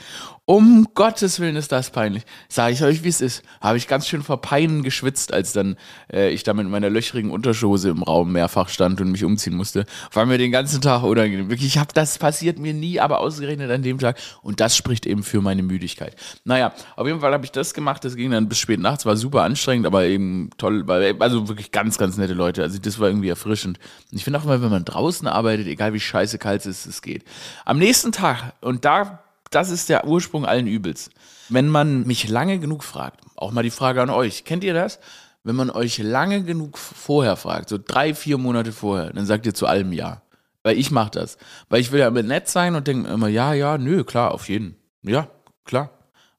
Um 0.45 0.89
Gottes 0.95 1.39
Willen 1.39 1.55
ist 1.55 1.71
das 1.71 1.91
peinlich. 1.91 2.25
Sage 2.49 2.73
ich 2.73 2.83
euch, 2.83 3.05
wie 3.05 3.09
es 3.09 3.21
ist. 3.21 3.45
Habe 3.61 3.79
ich 3.79 3.87
ganz 3.87 4.09
schön 4.09 4.25
vor 4.25 4.41
Peinen 4.41 4.83
geschwitzt, 4.83 5.33
als 5.33 5.53
dann 5.53 5.77
äh, 6.13 6.31
ich 6.31 6.43
da 6.43 6.55
mit 6.55 6.69
meiner 6.69 6.91
löchrigen 6.91 7.31
Unterschose 7.31 7.91
im 7.91 8.03
Raum 8.03 8.33
mehrfach 8.33 8.69
stand 8.69 9.01
und 9.01 9.13
mich 9.13 9.23
umziehen 9.23 9.55
musste. 9.55 9.87
War 10.13 10.27
mir 10.27 10.39
den 10.39 10.51
ganzen 10.51 10.81
Tag 10.81 11.05
unangenehm. 11.05 11.51
Wirklich, 11.51 11.69
ich 11.69 11.79
habe 11.79 11.93
das 11.95 12.19
passiert 12.19 12.59
mir 12.59 12.75
nie, 12.75 12.99
aber 12.99 13.21
ausgerechnet 13.21 13.71
an 13.71 13.85
dem 13.85 14.01
Tag. 14.01 14.19
Und 14.43 14.59
das 14.59 14.77
spricht 14.77 15.07
eben 15.07 15.23
für 15.23 15.41
meine 15.41 15.63
Müdigkeit. 15.63 16.17
Naja, 16.43 16.73
auf 16.97 17.07
jeden 17.07 17.21
Fall 17.21 17.33
habe 17.33 17.45
ich 17.45 17.53
das 17.53 17.73
gemacht. 17.73 18.05
Das 18.05 18.17
ging 18.17 18.33
dann 18.33 18.49
bis 18.49 18.59
spät 18.59 18.81
nachts. 18.81 19.07
War 19.07 19.17
super 19.17 19.43
anstrengend, 19.43 19.87
aber 19.87 20.07
eben 20.07 20.51
toll. 20.59 20.85
Also 21.21 21.47
wirklich 21.47 21.71
ganz, 21.71 21.97
ganz 21.97 22.17
nette 22.17 22.35
Leute. 22.35 22.65
Also 22.65 22.81
das 22.81 22.99
war 22.99 23.07
irgendwie 23.07 23.29
erfrischend. 23.29 23.79
Und 24.11 24.19
ich 24.19 24.25
finde 24.25 24.41
auch 24.41 24.45
mal, 24.45 24.61
wenn 24.61 24.71
man 24.71 24.85
draußen 24.85 25.29
arbeitet, 25.29 25.69
egal 25.69 25.93
wie 25.93 26.01
scheiße 26.01 26.39
kalt 26.39 26.63
es 26.63 26.81
ist, 26.81 26.87
es 26.87 27.03
geht. 27.03 27.23
Am 27.65 27.79
nächsten 27.79 28.11
Tag, 28.11 28.55
und 28.61 28.80
da 28.85 29.21
das 29.51 29.71
ist 29.71 29.89
der 29.89 30.07
Ursprung 30.07 30.47
allen 30.47 30.67
Übels. 30.67 31.11
Wenn 31.49 31.69
man 31.69 32.07
mich 32.07 32.29
lange 32.29 32.61
genug 32.61 32.85
fragt, 32.85 33.21
auch 33.37 33.51
mal 33.51 33.65
die 33.65 33.71
Frage 33.71 34.01
an 34.01 34.11
euch, 34.11 34.45
kennt 34.45 34.63
ihr 34.63 34.75
das? 34.75 35.01
Wenn 35.43 35.57
man 35.57 35.71
euch 35.71 35.99
lange 35.99 36.45
genug 36.45 36.79
vorher 36.79 37.37
fragt, 37.37 37.69
so 37.69 37.79
drei, 37.79 38.15
vier 38.15 38.39
Monate 38.39 38.73
vorher, 38.73 39.13
dann 39.13 39.27
sagt 39.27 39.47
ihr 39.47 39.55
zu 39.55 39.67
allem 39.67 39.93
Ja. 39.93 40.23
Weil 40.63 40.79
ich 40.79 40.91
mache 40.91 41.11
das. 41.13 41.39
Weil 41.71 41.81
ich 41.81 41.91
will 41.91 42.01
ja 42.01 42.09
immer 42.09 42.23
nett 42.23 42.47
sein 42.49 42.75
und 42.75 42.87
denke 42.87 43.11
immer, 43.11 43.29
ja, 43.29 43.55
ja, 43.55 43.79
nö, 43.79 44.05
klar, 44.05 44.33
auf 44.33 44.49
jeden. 44.51 44.77
Ja, 45.03 45.29
klar. 45.65 45.91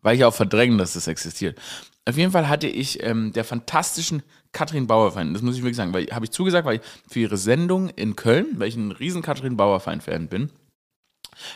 Weil 0.03 0.15
ich 0.15 0.23
auch 0.23 0.33
verdrängen, 0.33 0.77
dass 0.77 0.93
das 0.93 1.07
existiert. 1.07 1.59
Auf 2.07 2.17
jeden 2.17 2.31
Fall 2.31 2.47
hatte 2.47 2.67
ich 2.67 3.03
ähm, 3.03 3.33
der 3.33 3.43
fantastischen 3.43 4.21
Katrin 4.51 4.85
Bauer-Fan, 4.85 5.33
das 5.33 5.41
muss 5.41 5.55
ich 5.55 5.63
wirklich 5.63 5.77
sagen, 5.77 5.93
weil 5.93 6.07
habe 6.11 6.25
ich 6.25 6.31
zugesagt, 6.31 6.65
weil 6.65 6.77
ich 6.77 6.81
für 7.11 7.19
ihre 7.19 7.37
Sendung 7.37 7.89
in 7.89 8.15
Köln, 8.15 8.47
weil 8.57 8.67
ich 8.67 8.75
ein 8.75 8.91
riesen 8.91 9.21
Katrin 9.21 9.57
Bauer-Fan 9.57 10.27
bin, 10.27 10.51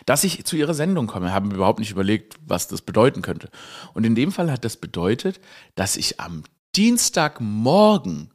dass 0.05 0.23
ich 0.23 0.45
zu 0.45 0.55
ihrer 0.55 0.73
Sendung 0.73 1.07
komme, 1.07 1.33
haben 1.33 1.51
überhaupt 1.51 1.79
nicht 1.79 1.91
überlegt, 1.91 2.35
was 2.45 2.67
das 2.67 2.81
bedeuten 2.81 3.21
könnte. 3.21 3.49
Und 3.93 4.05
in 4.05 4.15
dem 4.15 4.31
Fall 4.31 4.51
hat 4.51 4.65
das 4.65 4.77
bedeutet, 4.77 5.39
dass 5.75 5.97
ich 5.97 6.19
am 6.19 6.43
Dienstagmorgen 6.75 8.31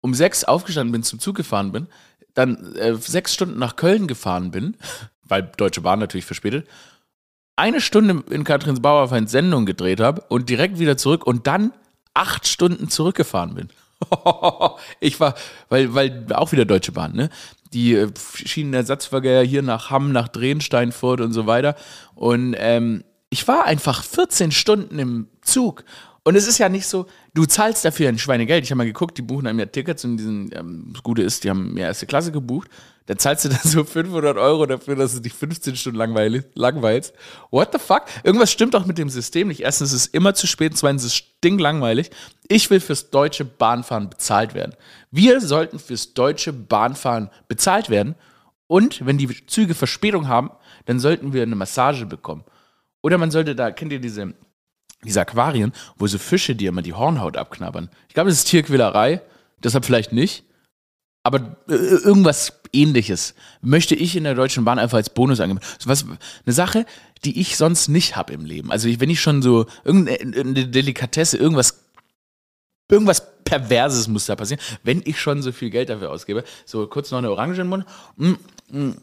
um 0.00 0.14
sechs 0.14 0.44
aufgestanden 0.44 0.92
bin, 0.92 1.02
zum 1.02 1.18
Zug 1.18 1.36
gefahren 1.36 1.72
bin, 1.72 1.88
dann 2.34 2.76
äh, 2.76 2.94
sechs 2.94 3.34
Stunden 3.34 3.58
nach 3.58 3.76
Köln 3.76 4.06
gefahren 4.06 4.50
bin, 4.50 4.76
weil 5.22 5.50
Deutsche 5.56 5.80
Bahn 5.80 5.98
natürlich 5.98 6.26
verspätet, 6.26 6.68
eine 7.56 7.80
Stunde 7.80 8.22
in 8.30 8.44
Katrins 8.44 8.80
Bauerfeind 8.80 9.30
Sendung 9.30 9.66
gedreht 9.66 10.00
habe 10.00 10.20
und 10.28 10.48
direkt 10.50 10.78
wieder 10.78 10.96
zurück 10.96 11.26
und 11.26 11.46
dann 11.46 11.72
acht 12.14 12.46
Stunden 12.46 12.88
zurückgefahren 12.88 13.54
bin. 13.54 13.68
ich 15.00 15.18
war, 15.18 15.34
weil, 15.70 15.94
weil 15.94 16.26
auch 16.34 16.52
wieder 16.52 16.66
Deutsche 16.66 16.92
Bahn, 16.92 17.14
ne? 17.14 17.30
Die 17.72 17.94
äh, 17.94 18.08
Schienenersatzverkehr 18.16 19.42
hier 19.42 19.62
nach 19.62 19.90
Hamm, 19.90 20.12
nach 20.12 20.28
Drehensteinfurt 20.28 21.20
und 21.20 21.32
so 21.32 21.46
weiter. 21.46 21.76
Und 22.14 22.54
ähm, 22.58 23.04
ich 23.30 23.46
war 23.48 23.64
einfach 23.64 24.04
14 24.04 24.52
Stunden 24.52 24.98
im 24.98 25.28
Zug. 25.42 25.84
Und 26.26 26.34
es 26.34 26.48
ist 26.48 26.58
ja 26.58 26.68
nicht 26.68 26.88
so, 26.88 27.06
du 27.34 27.44
zahlst 27.44 27.84
dafür 27.84 28.08
ein 28.08 28.18
Schweinegeld. 28.18 28.64
Ich 28.64 28.72
habe 28.72 28.78
mal 28.78 28.84
geguckt, 28.84 29.16
die 29.16 29.22
buchen 29.22 29.46
einem 29.46 29.60
ja 29.60 29.66
Tickets 29.66 30.04
und 30.04 30.16
diesen, 30.16 30.50
ähm, 30.56 30.90
das 30.92 31.04
Gute 31.04 31.22
ist, 31.22 31.44
die 31.44 31.50
haben 31.50 31.74
mir 31.74 31.82
erste 31.82 32.06
Klasse 32.06 32.32
gebucht. 32.32 32.68
Da 33.06 33.16
zahlst 33.16 33.44
du 33.44 33.48
dann 33.50 33.60
so 33.62 33.84
500 33.84 34.36
Euro 34.36 34.66
dafür, 34.66 34.96
dass 34.96 35.14
du 35.14 35.20
dich 35.20 35.32
15 35.32 35.76
Stunden 35.76 35.96
langweilst. 36.00 37.14
What 37.52 37.68
the 37.72 37.78
fuck? 37.78 38.06
Irgendwas 38.24 38.50
stimmt 38.50 38.74
auch 38.74 38.86
mit 38.86 38.98
dem 38.98 39.08
System 39.08 39.46
nicht. 39.46 39.60
Erstens 39.60 39.92
ist 39.92 40.00
es 40.00 40.06
immer 40.08 40.34
zu 40.34 40.48
spät, 40.48 40.76
zweitens 40.76 41.04
ist 41.04 41.12
es 41.12 41.14
stinklangweilig. 41.14 42.10
Ich 42.48 42.70
will 42.70 42.80
fürs 42.80 43.10
deutsche 43.10 43.44
Bahnfahren 43.44 44.10
bezahlt 44.10 44.52
werden. 44.54 44.74
Wir 45.12 45.40
sollten 45.40 45.78
fürs 45.78 46.12
deutsche 46.12 46.52
Bahnfahren 46.52 47.30
bezahlt 47.46 47.88
werden. 47.88 48.16
Und 48.66 49.06
wenn 49.06 49.16
die 49.16 49.46
Züge 49.46 49.76
Verspätung 49.76 50.26
haben, 50.26 50.50
dann 50.86 50.98
sollten 50.98 51.32
wir 51.32 51.44
eine 51.44 51.54
Massage 51.54 52.04
bekommen. 52.04 52.42
Oder 53.00 53.16
man 53.16 53.30
sollte 53.30 53.54
da, 53.54 53.70
kennt 53.70 53.92
ihr 53.92 54.00
diese 54.00 54.34
diese 55.04 55.20
Aquarien, 55.20 55.72
wo 55.96 56.06
so 56.06 56.18
Fische 56.18 56.54
dir 56.54 56.70
immer 56.70 56.82
die 56.82 56.94
Hornhaut 56.94 57.36
abknabbern. 57.36 57.90
Ich 58.08 58.14
glaube, 58.14 58.30
das 58.30 58.38
ist 58.38 58.48
Tierquälerei, 58.48 59.20
deshalb 59.62 59.84
vielleicht 59.84 60.12
nicht. 60.12 60.44
Aber 61.22 61.56
äh, 61.68 61.74
irgendwas 61.74 62.52
ähnliches 62.72 63.34
möchte 63.60 63.96
ich 63.96 64.14
in 64.14 64.24
der 64.24 64.34
Deutschen 64.34 64.64
Bahn 64.64 64.78
einfach 64.78 64.96
als 64.96 65.10
Bonus 65.10 65.40
angeben. 65.40 65.60
Was, 65.84 66.04
eine 66.04 66.52
Sache, 66.52 66.86
die 67.24 67.40
ich 67.40 67.56
sonst 67.56 67.88
nicht 67.88 68.14
habe 68.16 68.32
im 68.32 68.44
Leben. 68.44 68.70
Also 68.70 68.88
wenn 69.00 69.10
ich 69.10 69.20
schon 69.20 69.42
so 69.42 69.66
irgendeine 69.84 70.68
Delikatesse, 70.68 71.36
irgendwas, 71.36 71.84
irgendwas 72.88 73.42
Perverses 73.44 74.06
muss 74.06 74.26
da 74.26 74.36
passieren, 74.36 74.62
wenn 74.84 75.02
ich 75.04 75.20
schon 75.20 75.42
so 75.42 75.50
viel 75.50 75.70
Geld 75.70 75.88
dafür 75.88 76.10
ausgebe. 76.10 76.44
So 76.64 76.86
kurz 76.86 77.10
noch 77.10 77.18
eine 77.18 77.30
Orange 77.30 77.60
im 77.60 77.68
Mund. 77.68 77.86
Mm, 78.16 78.32
mm, 78.70 78.94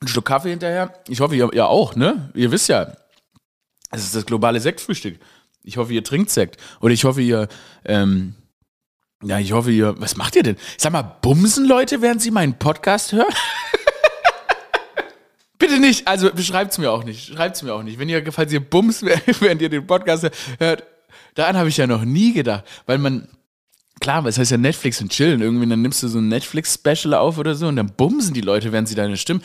ein 0.00 0.08
Stück 0.08 0.26
Kaffee 0.26 0.50
hinterher. 0.50 0.92
Ich 1.08 1.20
hoffe, 1.20 1.36
ihr, 1.36 1.50
ihr 1.52 1.68
auch, 1.68 1.96
ne? 1.96 2.30
Ihr 2.34 2.50
wisst 2.50 2.68
ja, 2.68 2.94
es 3.90 4.04
ist 4.04 4.14
das 4.14 4.26
globale 4.26 4.60
Sektfrühstück. 4.60 5.18
Ich 5.62 5.76
hoffe, 5.76 5.92
ihr 5.92 6.04
trinkt 6.04 6.30
Sekt. 6.30 6.56
Oder 6.80 6.94
ich 6.94 7.04
hoffe, 7.04 7.20
ihr, 7.20 7.48
ähm, 7.84 8.34
ja, 9.22 9.38
ich 9.38 9.52
hoffe, 9.52 9.70
ihr, 9.70 9.94
was 9.98 10.16
macht 10.16 10.36
ihr 10.36 10.42
denn? 10.42 10.56
Sag 10.76 10.92
mal, 10.92 11.02
bumsen 11.02 11.66
Leute, 11.66 12.02
während 12.02 12.22
sie 12.22 12.30
meinen 12.30 12.58
Podcast 12.58 13.12
hören? 13.12 13.26
Bitte 15.58 15.80
nicht, 15.80 16.06
also 16.06 16.30
beschreibt 16.32 16.72
es 16.72 16.78
mir 16.78 16.90
auch 16.90 17.02
nicht. 17.02 17.32
Schreibt 17.32 17.56
es 17.56 17.62
mir 17.62 17.74
auch 17.74 17.82
nicht. 17.82 17.98
Wenn 17.98 18.08
ihr, 18.08 18.30
falls 18.30 18.52
ihr 18.52 18.60
bums, 18.60 19.02
während 19.02 19.62
ihr 19.62 19.68
den 19.68 19.86
Podcast 19.86 20.28
hört, 20.58 20.84
daran 21.34 21.56
habe 21.56 21.68
ich 21.68 21.76
ja 21.76 21.86
noch 21.86 22.04
nie 22.04 22.32
gedacht. 22.32 22.64
Weil 22.84 22.98
man, 22.98 23.28
klar, 24.00 24.24
was 24.24 24.38
heißt 24.38 24.50
ja 24.50 24.58
Netflix 24.58 25.00
und 25.00 25.10
chillen. 25.10 25.40
Irgendwie, 25.40 25.66
dann 25.66 25.82
nimmst 25.82 26.02
du 26.02 26.08
so 26.08 26.18
ein 26.18 26.28
Netflix-Special 26.28 27.14
auf 27.14 27.38
oder 27.38 27.54
so 27.54 27.68
und 27.68 27.76
dann 27.76 27.92
bumsen 27.96 28.34
die 28.34 28.42
Leute, 28.42 28.70
während 28.70 28.88
sie 28.88 28.94
deine 28.94 29.16
Stimme. 29.16 29.40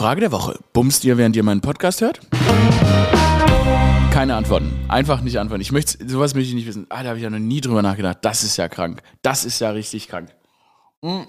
Frage 0.00 0.22
der 0.22 0.32
Woche. 0.32 0.58
Bumst 0.72 1.04
ihr, 1.04 1.18
während 1.18 1.36
ihr 1.36 1.42
meinen 1.42 1.60
Podcast 1.60 2.00
hört? 2.00 2.20
Keine 4.10 4.34
Antworten. 4.34 4.72
Einfach 4.88 5.20
nicht 5.20 5.38
antworten. 5.38 5.60
Ich 5.60 5.72
möchte, 5.72 6.08
sowas 6.08 6.34
möchte 6.34 6.48
ich 6.48 6.54
nicht 6.54 6.66
wissen. 6.66 6.86
Ah, 6.88 7.02
da 7.02 7.10
habe 7.10 7.18
ich 7.18 7.22
ja 7.22 7.28
noch 7.28 7.38
nie 7.38 7.60
drüber 7.60 7.82
nachgedacht. 7.82 8.16
Das 8.22 8.42
ist 8.42 8.56
ja 8.56 8.70
krank. 8.70 9.02
Das 9.20 9.44
ist 9.44 9.60
ja 9.60 9.68
richtig 9.72 10.08
krank. 10.08 10.34
Mhm. 11.02 11.26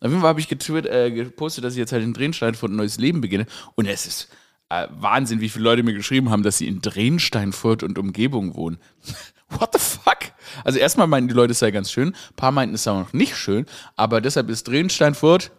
Auf 0.00 0.10
jeden 0.10 0.18
Fall 0.18 0.30
habe 0.30 0.40
ich 0.40 0.48
getwitt, 0.48 0.84
äh, 0.86 1.12
gepostet, 1.12 1.62
dass 1.62 1.74
ich 1.74 1.78
jetzt 1.78 1.92
halt 1.92 2.02
in 2.02 2.12
Drehensteinfurt 2.12 2.72
ein 2.72 2.76
neues 2.76 2.98
Leben 2.98 3.20
beginne. 3.20 3.46
Und 3.76 3.86
es 3.86 4.04
ist 4.04 4.30
äh, 4.68 4.88
Wahnsinn, 4.90 5.40
wie 5.40 5.48
viele 5.48 5.62
Leute 5.62 5.84
mir 5.84 5.94
geschrieben 5.94 6.28
haben, 6.30 6.42
dass 6.42 6.58
sie 6.58 6.66
in 6.66 6.80
Drehensteinfurt 6.80 7.84
und 7.84 8.00
Umgebung 8.00 8.56
wohnen. 8.56 8.78
What 9.48 9.74
the 9.74 9.78
fuck? 9.78 10.32
Also 10.64 10.80
erstmal 10.80 11.06
meinten 11.06 11.28
die 11.28 11.34
Leute, 11.34 11.52
es 11.52 11.60
sei 11.60 11.70
ganz 11.70 11.92
schön. 11.92 12.08
Ein 12.08 12.34
paar 12.34 12.50
meinten, 12.50 12.74
es 12.74 12.82
sei 12.82 12.94
noch 12.94 13.12
nicht 13.12 13.36
schön. 13.36 13.66
Aber 13.94 14.20
deshalb 14.20 14.50
ist 14.50 14.66
Drehensteinfurt 14.66 15.52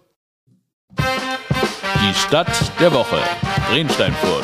die 2.01 2.13
Stadt 2.13 2.47
der 2.79 2.91
Woche. 2.93 3.17
Drehensteinfurt. 3.69 4.43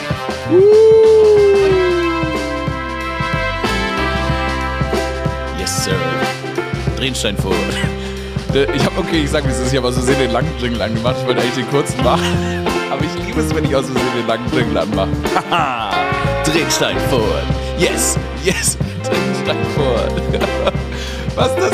Yes, 5.60 5.86
sir. 5.86 5.96
Drehensteinfurt. 6.98 7.56
Ich 8.74 8.86
habe, 8.86 9.00
okay, 9.00 9.24
ich 9.24 9.30
sag 9.30 9.46
wie 9.46 9.50
es 9.50 9.60
ist, 9.60 9.72
ich 9.72 9.78
habe 9.78 9.88
aus 9.88 9.96
Versehen 9.96 10.20
den 10.20 10.32
langen 10.32 10.52
Jingle 10.60 10.82
angemacht. 10.82 11.16
Ich 11.20 11.28
wollte 11.28 11.42
eigentlich 11.42 11.66
den 11.66 11.70
kurzen 11.70 12.04
machen. 12.04 12.24
Aber 12.92 13.04
ich 13.04 13.26
liebe 13.26 13.42
es, 13.42 13.54
wenn 13.54 13.66
ich 13.66 13.76
aus 13.76 13.86
Versehen 13.86 14.14
den 14.18 14.28
langen 14.28 14.52
Jingle 14.54 14.78
anmache. 14.78 15.10
Haha. 15.52 15.92
Drehensteinfurt. 16.46 17.44
Yes, 17.78 18.18
yes. 18.44 18.78
Drehensteinfurt. 19.04 20.74
Was 21.38 21.50
ist 21.50 21.60
das? 21.60 21.74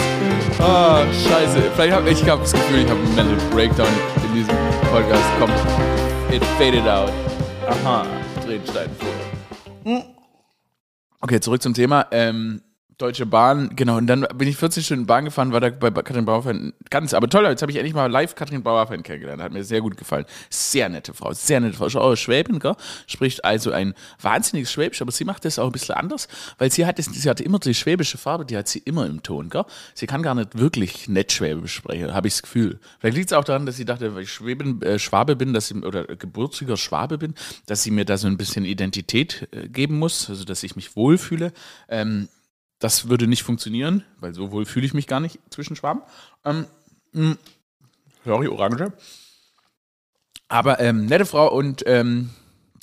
Oh, 0.59 1.29
scheiße. 1.29 1.71
Vielleicht 1.73 1.93
habe 1.95 2.09
ich 2.09 2.29
hab 2.29 2.41
das 2.41 2.51
Gefühl, 2.51 2.79
ich 2.79 2.89
habe 2.89 2.99
einen 2.99 3.15
Mental 3.15 3.49
Breakdown 3.49 3.87
in 4.27 4.33
diesem 4.33 4.57
Podcast. 4.91 5.23
Komm, 5.39 5.49
it 6.35 6.43
faded 6.57 6.85
out. 6.85 7.09
Aha, 7.69 8.05
Drehensteinfurt. 8.45 10.03
Okay, 11.21 11.39
zurück 11.39 11.61
zum 11.61 11.73
Thema. 11.73 12.07
Ähm, 12.11 12.61
Deutsche 13.03 13.25
Bahn, 13.25 13.75
genau. 13.75 13.97
Und 13.97 14.07
dann 14.07 14.25
bin 14.33 14.47
ich 14.47 14.55
40 14.55 14.85
Stunden 14.85 15.05
Bahn 15.05 15.25
gefahren, 15.25 15.51
war 15.51 15.59
da 15.59 15.69
bei 15.69 15.91
Katrin 15.91 16.23
Bauerfein. 16.23 16.71
Ganz, 16.89 17.13
aber 17.13 17.27
toll, 17.27 17.43
jetzt 17.47 17.61
habe 17.61 17.69
ich 17.69 17.77
endlich 17.77 17.93
mal 17.93 18.09
live 18.09 18.33
Katrin 18.33 18.63
Bauerfein 18.63 19.03
kennengelernt. 19.03 19.43
Hat 19.43 19.51
mir 19.51 19.65
sehr 19.65 19.81
gut 19.81 19.97
gefallen. 19.97 20.23
Sehr 20.49 20.87
nette 20.87 21.13
Frau, 21.13 21.33
sehr 21.33 21.59
nette 21.59 21.75
Frau. 21.75 21.87
Auch 21.99 22.15
Schwäbin, 22.15 22.59
gell? 22.59 22.77
Spricht 23.05 23.43
also 23.43 23.73
ein 23.73 23.93
wahnsinniges 24.21 24.71
Schwäbisch, 24.71 25.01
aber 25.01 25.11
sie 25.11 25.25
macht 25.25 25.43
das 25.43 25.59
auch 25.59 25.65
ein 25.65 25.73
bisschen 25.73 25.95
anders, 25.95 26.29
weil 26.59 26.71
sie 26.71 26.85
hat, 26.85 26.97
das, 26.97 27.07
sie 27.07 27.29
hat 27.29 27.41
immer 27.41 27.59
die 27.59 27.73
schwäbische 27.73 28.17
Farbe, 28.17 28.45
die 28.45 28.55
hat 28.55 28.69
sie 28.69 28.79
immer 28.79 29.05
im 29.05 29.21
Ton, 29.21 29.49
gell? 29.49 29.65
Sie 29.93 30.07
kann 30.07 30.23
gar 30.23 30.33
nicht 30.33 30.57
wirklich 30.57 31.09
nett 31.09 31.33
Schwäbisch 31.33 31.75
sprechen, 31.75 32.13
habe 32.13 32.29
ich 32.29 32.35
das 32.35 32.43
Gefühl. 32.43 32.79
Vielleicht 32.99 33.17
liegt 33.17 33.31
es 33.31 33.37
auch 33.37 33.43
daran, 33.43 33.65
dass 33.65 33.75
sie 33.75 33.83
dachte, 33.83 34.15
weil 34.15 34.23
ich 34.23 34.31
Schwäbin, 34.31 34.81
äh, 34.81 34.97
Schwabe 34.97 35.35
bin, 35.35 35.51
dass 35.51 35.67
sie, 35.67 35.75
oder 35.75 36.05
gebürtiger 36.05 36.77
Schwabe 36.77 37.17
bin, 37.17 37.33
dass 37.65 37.83
sie 37.83 37.91
mir 37.91 38.05
da 38.05 38.15
so 38.15 38.27
ein 38.27 38.37
bisschen 38.37 38.63
Identität 38.63 39.49
äh, 39.51 39.67
geben 39.67 39.99
muss, 39.99 40.29
also 40.29 40.45
dass 40.45 40.63
ich 40.63 40.77
mich 40.77 40.95
wohlfühle. 40.95 41.51
Ähm, 41.89 42.29
das 42.83 43.07
würde 43.07 43.27
nicht 43.27 43.43
funktionieren, 43.43 44.03
weil 44.19 44.33
so 44.33 44.51
wohl 44.51 44.65
fühle 44.65 44.85
ich 44.85 44.93
mich 44.93 45.07
gar 45.07 45.21
nicht 45.21 45.39
zwischen 45.49 45.77
Schwaben. 45.77 46.01
Ähm, 46.43 46.65
mh, 47.13 47.37
sorry, 48.25 48.49
Orange. 48.49 48.91
Aber 50.49 50.81
ähm, 50.81 51.05
nette 51.05 51.25
Frau 51.25 51.49
und 51.49 51.83
ähm, 51.87 52.31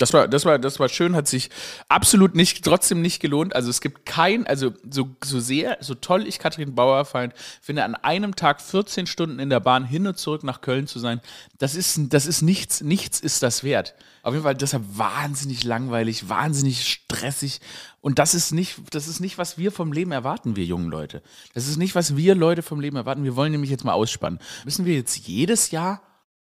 das 0.00 0.14
war, 0.14 0.28
das 0.28 0.46
war, 0.46 0.58
das 0.58 0.80
war 0.80 0.88
schön, 0.88 1.14
hat 1.14 1.28
sich 1.28 1.50
absolut 1.88 2.34
nicht, 2.34 2.64
trotzdem 2.64 3.02
nicht 3.02 3.20
gelohnt. 3.20 3.54
Also 3.54 3.68
es 3.68 3.82
gibt 3.82 4.06
kein, 4.06 4.46
also 4.46 4.72
so, 4.88 5.10
so 5.22 5.40
sehr, 5.40 5.76
so 5.80 5.94
toll 5.94 6.26
ich 6.26 6.38
Katrin 6.38 6.74
Bauer 6.74 7.04
fand, 7.04 7.34
finde, 7.60 7.84
an 7.84 7.94
einem 7.94 8.34
Tag 8.34 8.62
14 8.62 9.06
Stunden 9.06 9.38
in 9.38 9.50
der 9.50 9.60
Bahn 9.60 9.84
hin 9.84 10.06
und 10.06 10.16
zurück 10.16 10.42
nach 10.42 10.62
Köln 10.62 10.86
zu 10.86 10.98
sein, 10.98 11.20
das 11.58 11.74
ist, 11.74 12.00
das 12.14 12.24
ist 12.24 12.40
nichts, 12.40 12.80
nichts 12.80 13.20
ist 13.20 13.42
das 13.42 13.62
wert. 13.62 13.94
Auf 14.22 14.32
jeden 14.32 14.44
Fall 14.44 14.54
deshalb 14.54 14.84
wahnsinnig 14.96 15.64
langweilig, 15.64 16.30
wahnsinnig 16.30 16.88
stressig. 16.88 17.60
Und 18.00 18.18
das 18.18 18.34
ist 18.34 18.52
nicht, 18.52 18.78
das 18.92 19.06
ist 19.06 19.20
nicht, 19.20 19.36
was 19.36 19.58
wir 19.58 19.70
vom 19.70 19.92
Leben 19.92 20.12
erwarten, 20.12 20.56
wir 20.56 20.64
jungen 20.64 20.90
Leute. 20.90 21.22
Das 21.52 21.68
ist 21.68 21.76
nicht, 21.76 21.94
was 21.94 22.16
wir 22.16 22.34
Leute 22.34 22.62
vom 22.62 22.80
Leben 22.80 22.96
erwarten. 22.96 23.24
Wir 23.24 23.36
wollen 23.36 23.52
nämlich 23.52 23.70
jetzt 23.70 23.84
mal 23.84 23.92
ausspannen. 23.92 24.38
Müssen 24.64 24.86
wir 24.86 24.94
jetzt 24.94 25.28
jedes 25.28 25.70
Jahr, 25.70 26.00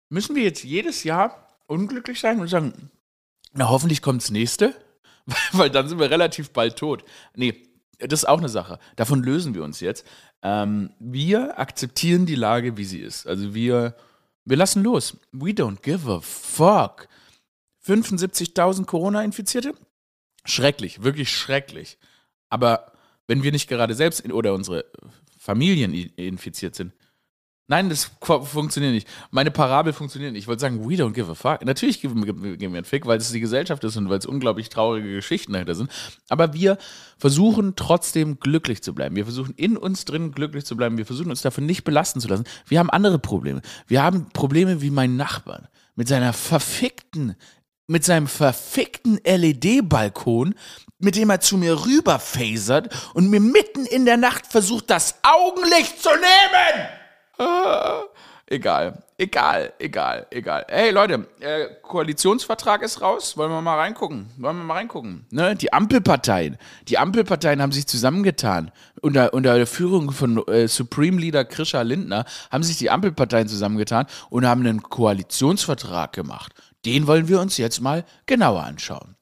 müssen 0.08 0.34
wir 0.34 0.42
jetzt 0.42 0.64
jedes 0.64 1.04
Jahr 1.04 1.48
unglücklich 1.66 2.18
sein 2.18 2.40
und 2.40 2.48
sagen, 2.48 2.90
na, 3.54 3.68
hoffentlich 3.68 4.02
kommt 4.02 4.22
das 4.22 4.30
nächste, 4.30 4.74
weil 5.52 5.70
dann 5.70 5.88
sind 5.88 5.98
wir 5.98 6.10
relativ 6.10 6.50
bald 6.50 6.76
tot. 6.76 7.04
Nee, 7.34 7.62
das 7.98 8.20
ist 8.20 8.28
auch 8.28 8.38
eine 8.38 8.48
Sache. 8.48 8.78
Davon 8.96 9.22
lösen 9.22 9.54
wir 9.54 9.62
uns 9.62 9.80
jetzt. 9.80 10.06
Ähm, 10.42 10.90
wir 10.98 11.58
akzeptieren 11.58 12.26
die 12.26 12.34
Lage, 12.34 12.76
wie 12.76 12.84
sie 12.84 13.00
ist. 13.00 13.26
Also 13.26 13.54
wir, 13.54 13.96
wir 14.44 14.56
lassen 14.56 14.82
los. 14.82 15.16
We 15.32 15.50
don't 15.50 15.80
give 15.82 16.10
a 16.10 16.20
fuck. 16.20 17.08
75.000 17.86 18.84
Corona-Infizierte? 18.86 19.74
Schrecklich, 20.44 21.02
wirklich 21.02 21.30
schrecklich. 21.30 21.98
Aber 22.48 22.92
wenn 23.26 23.42
wir 23.42 23.52
nicht 23.52 23.68
gerade 23.68 23.94
selbst 23.94 24.20
in, 24.20 24.32
oder 24.32 24.54
unsere 24.54 24.84
Familien 25.38 25.92
infiziert 25.94 26.74
sind, 26.74 26.92
Nein, 27.66 27.88
das 27.88 28.10
funktioniert 28.20 28.92
nicht. 28.92 29.08
Meine 29.30 29.50
Parabel 29.50 29.94
funktioniert 29.94 30.32
nicht. 30.32 30.42
Ich 30.42 30.48
wollte 30.48 30.60
sagen, 30.60 30.86
we 30.86 30.96
don't 30.96 31.12
give 31.12 31.30
a 31.30 31.34
fuck. 31.34 31.64
Natürlich 31.64 32.02
geben, 32.02 32.26
wir 32.26 32.68
einen 32.68 32.84
Fick, 32.84 33.06
weil 33.06 33.16
es 33.16 33.32
die 33.32 33.40
Gesellschaft 33.40 33.82
ist 33.84 33.96
und 33.96 34.10
weil 34.10 34.18
es 34.18 34.26
unglaublich 34.26 34.68
traurige 34.68 35.10
Geschichten 35.14 35.54
dahinter 35.54 35.74
sind. 35.74 35.90
Aber 36.28 36.52
wir 36.52 36.76
versuchen 37.16 37.74
trotzdem 37.74 38.38
glücklich 38.38 38.82
zu 38.82 38.94
bleiben. 38.94 39.16
Wir 39.16 39.24
versuchen 39.24 39.54
in 39.56 39.78
uns 39.78 40.04
drin 40.04 40.32
glücklich 40.32 40.66
zu 40.66 40.76
bleiben. 40.76 40.98
Wir 40.98 41.06
versuchen 41.06 41.30
uns 41.30 41.40
davon 41.40 41.64
nicht 41.64 41.84
belasten 41.84 42.20
zu 42.20 42.28
lassen. 42.28 42.44
Wir 42.66 42.80
haben 42.80 42.90
andere 42.90 43.18
Probleme. 43.18 43.62
Wir 43.86 44.02
haben 44.02 44.28
Probleme 44.34 44.82
wie 44.82 44.90
mein 44.90 45.16
Nachbarn 45.16 45.68
mit 45.94 46.06
seiner 46.06 46.34
verfickten 46.34 47.34
mit 47.86 48.02
seinem 48.02 48.28
verfickten 48.28 49.20
LED-Balkon, 49.24 50.54
mit 50.98 51.16
dem 51.16 51.28
er 51.28 51.40
zu 51.40 51.58
mir 51.58 51.84
rüberfasert 51.84 52.88
und 53.12 53.28
mir 53.28 53.40
mitten 53.40 53.84
in 53.84 54.06
der 54.06 54.16
Nacht 54.16 54.46
versucht, 54.46 54.88
das 54.88 55.16
Augenlicht 55.22 56.02
zu 56.02 56.08
nehmen. 56.08 57.03
Egal, 58.46 59.02
egal, 59.16 59.72
egal, 59.78 60.26
egal. 60.30 60.66
Hey 60.68 60.90
Leute, 60.90 61.26
äh, 61.40 61.66
Koalitionsvertrag 61.80 62.82
ist 62.82 63.00
raus. 63.00 63.38
Wollen 63.38 63.50
wir 63.50 63.62
mal 63.62 63.78
reingucken? 63.78 64.26
Wollen 64.36 64.58
wir 64.58 64.64
mal 64.64 64.74
reingucken? 64.74 65.24
Ne? 65.30 65.56
Die 65.56 65.72
Ampelparteien. 65.72 66.58
Die 66.88 66.98
Ampelparteien 66.98 67.62
haben 67.62 67.72
sich 67.72 67.86
zusammengetan. 67.86 68.70
Unter, 69.00 69.32
unter 69.32 69.56
der 69.56 69.66
Führung 69.66 70.10
von 70.10 70.46
äh, 70.46 70.68
Supreme 70.68 71.18
Leader 71.18 71.46
Krisha 71.46 71.80
Lindner 71.80 72.26
haben 72.50 72.62
sich 72.62 72.76
die 72.76 72.90
Ampelparteien 72.90 73.48
zusammengetan 73.48 74.06
und 74.28 74.46
haben 74.46 74.60
einen 74.60 74.82
Koalitionsvertrag 74.82 76.12
gemacht. 76.12 76.52
Den 76.84 77.06
wollen 77.06 77.28
wir 77.28 77.40
uns 77.40 77.56
jetzt 77.56 77.80
mal 77.80 78.04
genauer 78.26 78.62
anschauen. 78.62 79.16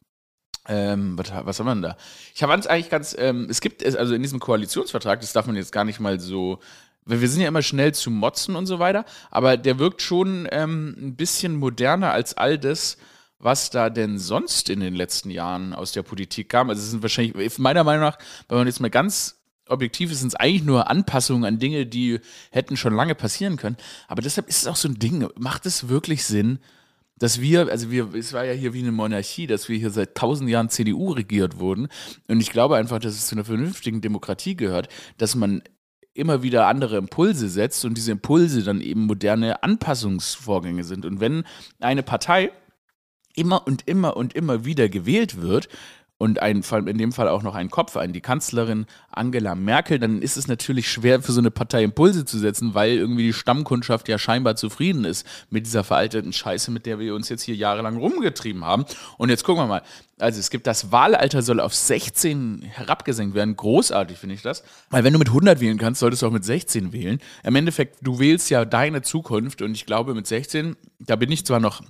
Ähm, 0.69 1.17
was, 1.17 1.33
was 1.33 1.61
haben 1.61 1.67
wir 1.67 1.75
denn 1.75 1.83
da? 1.83 1.97
Ich 2.35 2.43
habe 2.43 2.53
eigentlich 2.53 2.91
ganz, 2.91 3.15
ähm, 3.17 3.47
es 3.49 3.61
gibt, 3.61 3.85
also 3.85 4.15
in 4.15 4.23
diesem 4.23 4.41
Koalitionsvertrag, 4.41 5.21
das 5.21 5.33
darf 5.33 5.47
man 5.47 5.55
jetzt 5.55 5.73
gar 5.73 5.85
nicht 5.85 6.01
mal 6.01 6.19
so 6.19 6.59
wir 7.05 7.29
sind 7.29 7.41
ja 7.41 7.49
immer 7.49 7.63
schnell 7.63 7.95
zu 7.95 8.11
motzen 8.11 8.57
und 8.57 8.67
so 8.67 8.79
weiter, 8.79 9.05
aber 9.31 9.57
der 9.57 9.79
wirkt 9.79 10.03
schon 10.03 10.49
ähm, 10.51 10.95
ein 10.99 11.17
bisschen 11.17 11.57
moderner 11.57 12.13
als 12.13 12.35
all 12.35 12.59
das, 12.59 12.97
was 13.39 13.71
da 13.71 13.91
denn 13.91 14.19
sonst 14.19 14.71
in 14.71 14.81
den 14.81 14.95
letzten 14.95 15.31
Jahren 15.31 15.75
aus 15.75 15.93
der 15.93 16.03
Politik 16.03 16.49
kam. 16.49 16.71
Also 16.71 16.81
es 16.81 16.91
sind 16.91 17.03
wahrscheinlich, 17.03 17.59
meiner 17.59 17.83
Meinung 17.83 18.05
nach, 18.05 18.19
wenn 18.49 18.59
man 18.59 18.67
jetzt 18.69 18.81
mal 18.81 18.91
ganz 18.91 19.43
objektiv 19.69 20.13
ist, 20.13 20.21
sind 20.21 20.29
es 20.29 20.35
eigentlich 20.37 20.65
nur 20.65 20.89
Anpassungen 20.89 21.45
an 21.45 21.59
Dinge, 21.59 21.87
die 21.87 22.21
hätten 22.51 22.77
schon 22.77 22.95
lange 22.95 23.15
passieren 23.15 23.57
können. 23.57 23.77
Aber 24.07 24.23
deshalb 24.23 24.49
ist 24.49 24.63
es 24.63 24.69
auch 24.69 24.77
so 24.77 24.89
ein 24.89 24.99
Ding, 24.99 25.29
macht 25.37 25.67
es 25.67 25.89
wirklich 25.89 26.25
Sinn, 26.25 26.61
dass 27.19 27.41
wir, 27.41 27.69
also 27.69 27.91
wir, 27.91 28.15
es 28.15 28.33
war 28.33 28.45
ja 28.45 28.53
hier 28.53 28.75
wie 28.75 28.81
eine 28.81 28.93
Monarchie, 28.93 29.47
dass 29.47 29.69
wir 29.69 29.79
hier 29.79 29.91
seit 29.91 30.15
tausend 30.15 30.51
Jahren 30.51 30.71
CDU 30.71 31.13
regiert 31.13 31.59
wurden. 31.59 31.89
Und 32.29 32.41
ich 32.41 32.51
glaube 32.51 32.77
einfach, 32.77 32.99
dass 32.99 33.15
es 33.15 33.27
zu 33.27 33.35
einer 33.35 33.45
vernünftigen 33.45 34.01
Demokratie 34.01 34.57
gehört, 34.57 34.89
dass 35.19 35.35
man 35.35 35.63
immer 36.15 36.43
wieder 36.43 36.67
andere 36.67 36.97
Impulse 36.97 37.49
setzt 37.49 37.85
und 37.85 37.97
diese 37.97 38.13
Impulse 38.13 38.63
dann 38.63 38.81
eben 38.81 39.07
moderne 39.07 39.63
Anpassungsvorgänge 39.63 40.85
sind. 40.85 41.07
Und 41.07 41.21
wenn 41.21 41.45
eine 41.81 42.03
Partei 42.03 42.53
immer 43.35 43.67
und 43.67 43.89
immer 43.89 44.17
und 44.17 44.35
immer 44.35 44.65
wieder 44.65 44.89
gewählt 44.89 45.41
wird, 45.41 45.69
und 46.23 46.41
ein, 46.41 46.63
in 46.87 46.99
dem 46.99 47.11
Fall 47.11 47.27
auch 47.27 47.43
noch 47.43 47.57
ein 47.57 47.69
Kopf 47.69 47.97
ein, 47.97 48.13
die 48.13 48.21
Kanzlerin 48.21 48.87
Angela 49.11 49.57
Merkel, 49.57 49.99
dann 49.99 50.23
ist 50.23 50.37
es 50.37 50.47
natürlich 50.47 50.89
schwer 50.89 51.21
für 51.21 51.33
so 51.33 51.41
eine 51.41 51.51
Partei 51.51 51.83
Impulse 51.83 52.25
zu 52.25 52.39
setzen, 52.39 52.75
weil 52.75 52.93
irgendwie 52.93 53.25
die 53.25 53.33
Stammkundschaft 53.33 54.09
ja 54.09 54.19
scheinbar 54.19 54.55
zufrieden 54.55 55.05
ist 55.05 55.27
mit 55.51 55.67
dieser 55.67 55.83
veralteten 55.83 56.33
Scheiße, 56.33 56.71
mit 56.71 56.87
der 56.87 57.01
wir 57.01 57.17
uns 57.17 57.29
jetzt 57.29 57.43
hier 57.43 57.57
jahrelang 57.57 57.97
rumgetrieben 57.97 58.65
haben. 58.65 58.85
Und 59.19 59.31
jetzt 59.31 59.43
gucken 59.43 59.65
wir 59.65 59.67
mal. 59.67 59.83
Also 60.21 60.39
es 60.39 60.51
gibt 60.51 60.69
das 60.69 60.93
Wahlalter 60.93 61.43
soll 61.43 61.59
auf 61.59 61.75
16 61.75 62.63
herabgesenkt 62.63 63.35
werden. 63.35 63.57
Großartig 63.57 64.17
finde 64.17 64.37
ich 64.37 64.43
das. 64.43 64.63
Weil 64.91 65.03
wenn 65.03 65.13
du 65.13 65.19
mit 65.19 65.29
100 65.29 65.59
wählen 65.59 65.77
kannst, 65.77 65.99
solltest 65.99 66.23
du 66.23 66.29
auch 66.29 66.31
mit 66.31 66.45
16 66.45 66.93
wählen. 66.93 67.19
Im 67.43 67.57
Endeffekt, 67.57 67.97
du 68.01 68.21
wählst 68.21 68.49
ja 68.49 68.65
deine 68.65 69.03
Zukunft 69.03 69.61
und 69.61 69.73
ich 69.73 69.87
glaube 69.87 70.15
mit 70.15 70.29
16, 70.29 70.77
da 71.01 71.17
bin 71.17 71.33
ich 71.33 71.45
zwar 71.45 71.59
noch 71.59 71.83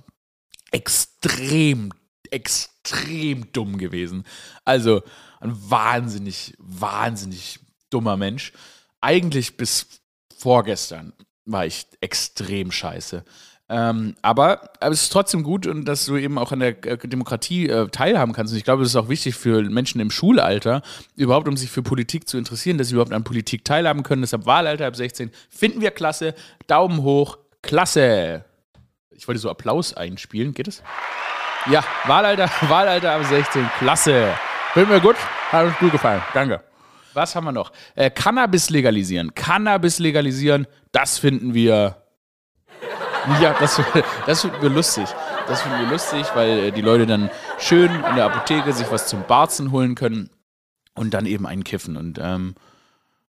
extrem 0.71 1.91
extrem 2.33 3.51
dumm 3.53 3.77
gewesen. 3.77 4.25
Also 4.65 5.01
ein 5.39 5.53
wahnsinnig, 5.69 6.55
wahnsinnig 6.57 7.59
dummer 7.89 8.17
Mensch. 8.17 8.51
Eigentlich 9.01 9.57
bis 9.57 9.87
vorgestern 10.37 11.13
war 11.45 11.65
ich 11.65 11.85
extrem 12.01 12.71
scheiße. 12.71 13.23
Ähm, 13.69 14.15
aber, 14.21 14.69
aber 14.81 14.93
es 14.93 15.03
ist 15.03 15.13
trotzdem 15.13 15.43
gut, 15.43 15.65
und 15.67 15.85
dass 15.85 16.05
du 16.05 16.17
eben 16.17 16.37
auch 16.37 16.51
an 16.51 16.59
der 16.59 16.85
äh, 16.85 16.97
Demokratie 16.97 17.69
äh, 17.69 17.87
teilhaben 17.87 18.33
kannst. 18.33 18.51
Und 18.51 18.57
ich 18.57 18.65
glaube, 18.65 18.83
das 18.83 18.91
ist 18.91 18.95
auch 18.95 19.09
wichtig 19.09 19.35
für 19.35 19.61
Menschen 19.63 20.01
im 20.01 20.11
Schulalter, 20.11 20.81
überhaupt 21.15 21.47
um 21.47 21.55
sich 21.55 21.71
für 21.71 21.81
Politik 21.81 22.27
zu 22.27 22.37
interessieren, 22.37 22.77
dass 22.77 22.89
sie 22.89 22.93
überhaupt 22.93 23.13
an 23.13 23.23
Politik 23.23 23.63
teilhaben 23.63 24.03
können. 24.03 24.21
Deshalb 24.21 24.45
Wahlalter 24.45 24.85
ab 24.85 24.95
16 24.95 25.31
finden 25.49 25.81
wir 25.81 25.91
klasse. 25.91 26.35
Daumen 26.67 27.03
hoch, 27.03 27.37
klasse. 27.61 28.45
Ich 29.11 29.27
wollte 29.27 29.39
so 29.39 29.49
Applaus 29.49 29.93
einspielen, 29.93 30.53
geht 30.53 30.67
es? 30.67 30.83
Ja, 31.69 31.81
Wahlalter, 32.05 32.49
Wahlalter 32.67 33.13
ab 33.13 33.23
16, 33.23 33.69
klasse. 33.79 34.33
Bin 34.75 34.89
mir 34.89 34.99
gut, 34.99 35.15
hat 35.51 35.65
uns 35.65 35.77
gut 35.77 35.91
gefallen. 35.91 36.21
Danke. 36.33 36.61
Was 37.13 37.35
haben 37.35 37.45
wir 37.45 37.51
noch? 37.51 37.71
Äh, 37.95 38.09
Cannabis 38.09 38.69
legalisieren. 38.69 39.33
Cannabis 39.33 39.99
legalisieren, 39.99 40.67
das 40.91 41.19
finden 41.19 41.53
wir. 41.53 41.97
Ja, 43.41 43.55
das, 43.59 43.81
das 44.25 44.41
finden 44.41 44.61
wir 44.61 44.69
lustig. 44.69 45.05
Das 45.47 45.61
finden 45.61 45.79
wir 45.79 45.89
lustig, 45.89 46.25
weil 46.33 46.59
äh, 46.59 46.71
die 46.71 46.81
Leute 46.81 47.05
dann 47.05 47.29
schön 47.59 47.91
in 47.91 48.15
der 48.15 48.25
Apotheke 48.25 48.73
sich 48.73 48.91
was 48.91 49.07
zum 49.07 49.23
Barzen 49.23 49.71
holen 49.71 49.95
können 49.95 50.29
und 50.95 51.13
dann 51.13 51.25
eben 51.25 51.45
einen 51.45 51.63
kiffen. 51.63 51.95
Und 51.95 52.19
ähm, 52.21 52.55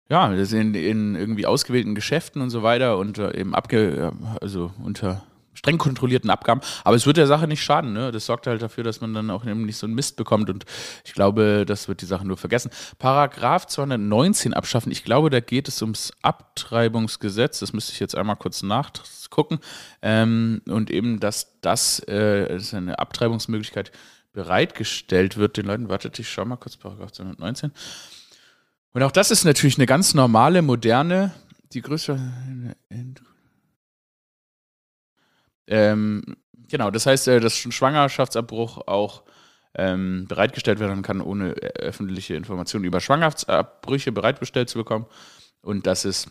ja, 0.08 0.28
das 0.34 0.52
in, 0.52 0.74
in 0.74 1.14
irgendwie 1.14 1.46
ausgewählten 1.46 1.94
Geschäften 1.94 2.42
und 2.42 2.50
so 2.50 2.62
weiter 2.64 2.98
und 2.98 3.18
äh, 3.18 3.36
eben 3.38 3.54
abge, 3.54 4.12
also 4.40 4.72
unter 4.82 5.22
streng 5.64 5.78
kontrollierten 5.78 6.30
Abgaben. 6.30 6.60
Aber 6.84 6.94
es 6.94 7.06
wird 7.06 7.16
der 7.16 7.26
Sache 7.26 7.48
nicht 7.48 7.62
schaden. 7.62 7.92
Ne? 7.94 8.12
Das 8.12 8.26
sorgt 8.26 8.46
halt 8.46 8.60
dafür, 8.60 8.84
dass 8.84 9.00
man 9.00 9.14
dann 9.14 9.30
auch 9.30 9.44
nicht 9.44 9.78
so 9.78 9.86
einen 9.86 9.94
Mist 9.94 10.16
bekommt. 10.16 10.50
Und 10.50 10.64
ich 11.04 11.14
glaube, 11.14 11.64
das 11.66 11.88
wird 11.88 12.02
die 12.02 12.06
Sache 12.06 12.26
nur 12.26 12.36
vergessen. 12.36 12.70
Paragraph 12.98 13.66
219 13.66 14.52
abschaffen. 14.52 14.92
Ich 14.92 15.04
glaube, 15.04 15.30
da 15.30 15.40
geht 15.40 15.68
es 15.68 15.80
ums 15.80 16.12
Abtreibungsgesetz. 16.22 17.60
Das 17.60 17.72
müsste 17.72 17.92
ich 17.92 18.00
jetzt 18.00 18.14
einmal 18.14 18.36
kurz 18.36 18.62
nachgucken. 18.62 19.58
Ähm, 20.02 20.60
und 20.68 20.90
eben, 20.90 21.18
dass 21.18 21.60
das 21.62 22.00
äh, 22.08 22.56
ist 22.56 22.74
eine 22.74 22.98
Abtreibungsmöglichkeit 22.98 23.90
bereitgestellt 24.32 25.38
wird 25.38 25.56
den 25.56 25.66
Leuten. 25.66 25.88
Wartet, 25.88 26.18
ich 26.18 26.28
schau 26.28 26.44
mal 26.44 26.56
kurz 26.56 26.76
Paragraph 26.76 27.12
219. 27.12 27.72
Und 28.92 29.02
auch 29.02 29.12
das 29.12 29.30
ist 29.30 29.44
natürlich 29.44 29.78
eine 29.78 29.86
ganz 29.86 30.14
normale, 30.14 30.60
moderne, 30.62 31.32
die 31.72 31.80
größte 31.80 32.20
ähm, 35.66 36.22
genau, 36.68 36.90
das 36.90 37.06
heißt, 37.06 37.28
äh, 37.28 37.40
dass 37.40 37.56
Schwangerschaftsabbruch 37.56 38.86
auch 38.86 39.22
ähm, 39.76 40.26
bereitgestellt 40.28 40.78
werden 40.78 41.02
kann, 41.02 41.20
ohne 41.20 41.50
öffentliche 41.52 42.34
Informationen 42.34 42.84
über 42.84 43.00
Schwangerschaftsabbrüche 43.00 44.12
bereitgestellt 44.12 44.68
zu 44.68 44.78
bekommen. 44.78 45.06
Und 45.62 45.86
dass 45.86 46.04
es 46.04 46.28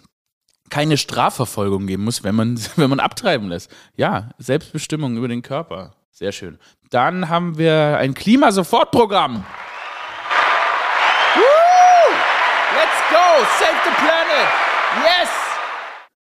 keine 0.69 0.97
Strafverfolgung 0.97 1.87
geben 1.87 2.03
muss, 2.03 2.23
wenn 2.23 2.35
man, 2.35 2.59
wenn 2.75 2.89
man 2.89 2.99
abtreiben 2.99 3.49
lässt. 3.49 3.71
Ja, 3.95 4.29
Selbstbestimmung 4.37 5.17
über 5.17 5.27
den 5.27 5.41
Körper. 5.41 5.95
Sehr 6.11 6.31
schön. 6.31 6.59
Dann 6.89 7.29
haben 7.29 7.57
wir 7.57 7.97
ein 7.97 8.13
Klimasofortprogramm. 8.13 9.43
Let's 12.75 12.99
go! 13.09 13.45
Save 13.59 13.77
the 13.83 13.91
planet! 13.97 14.47
Yes! 15.03 15.42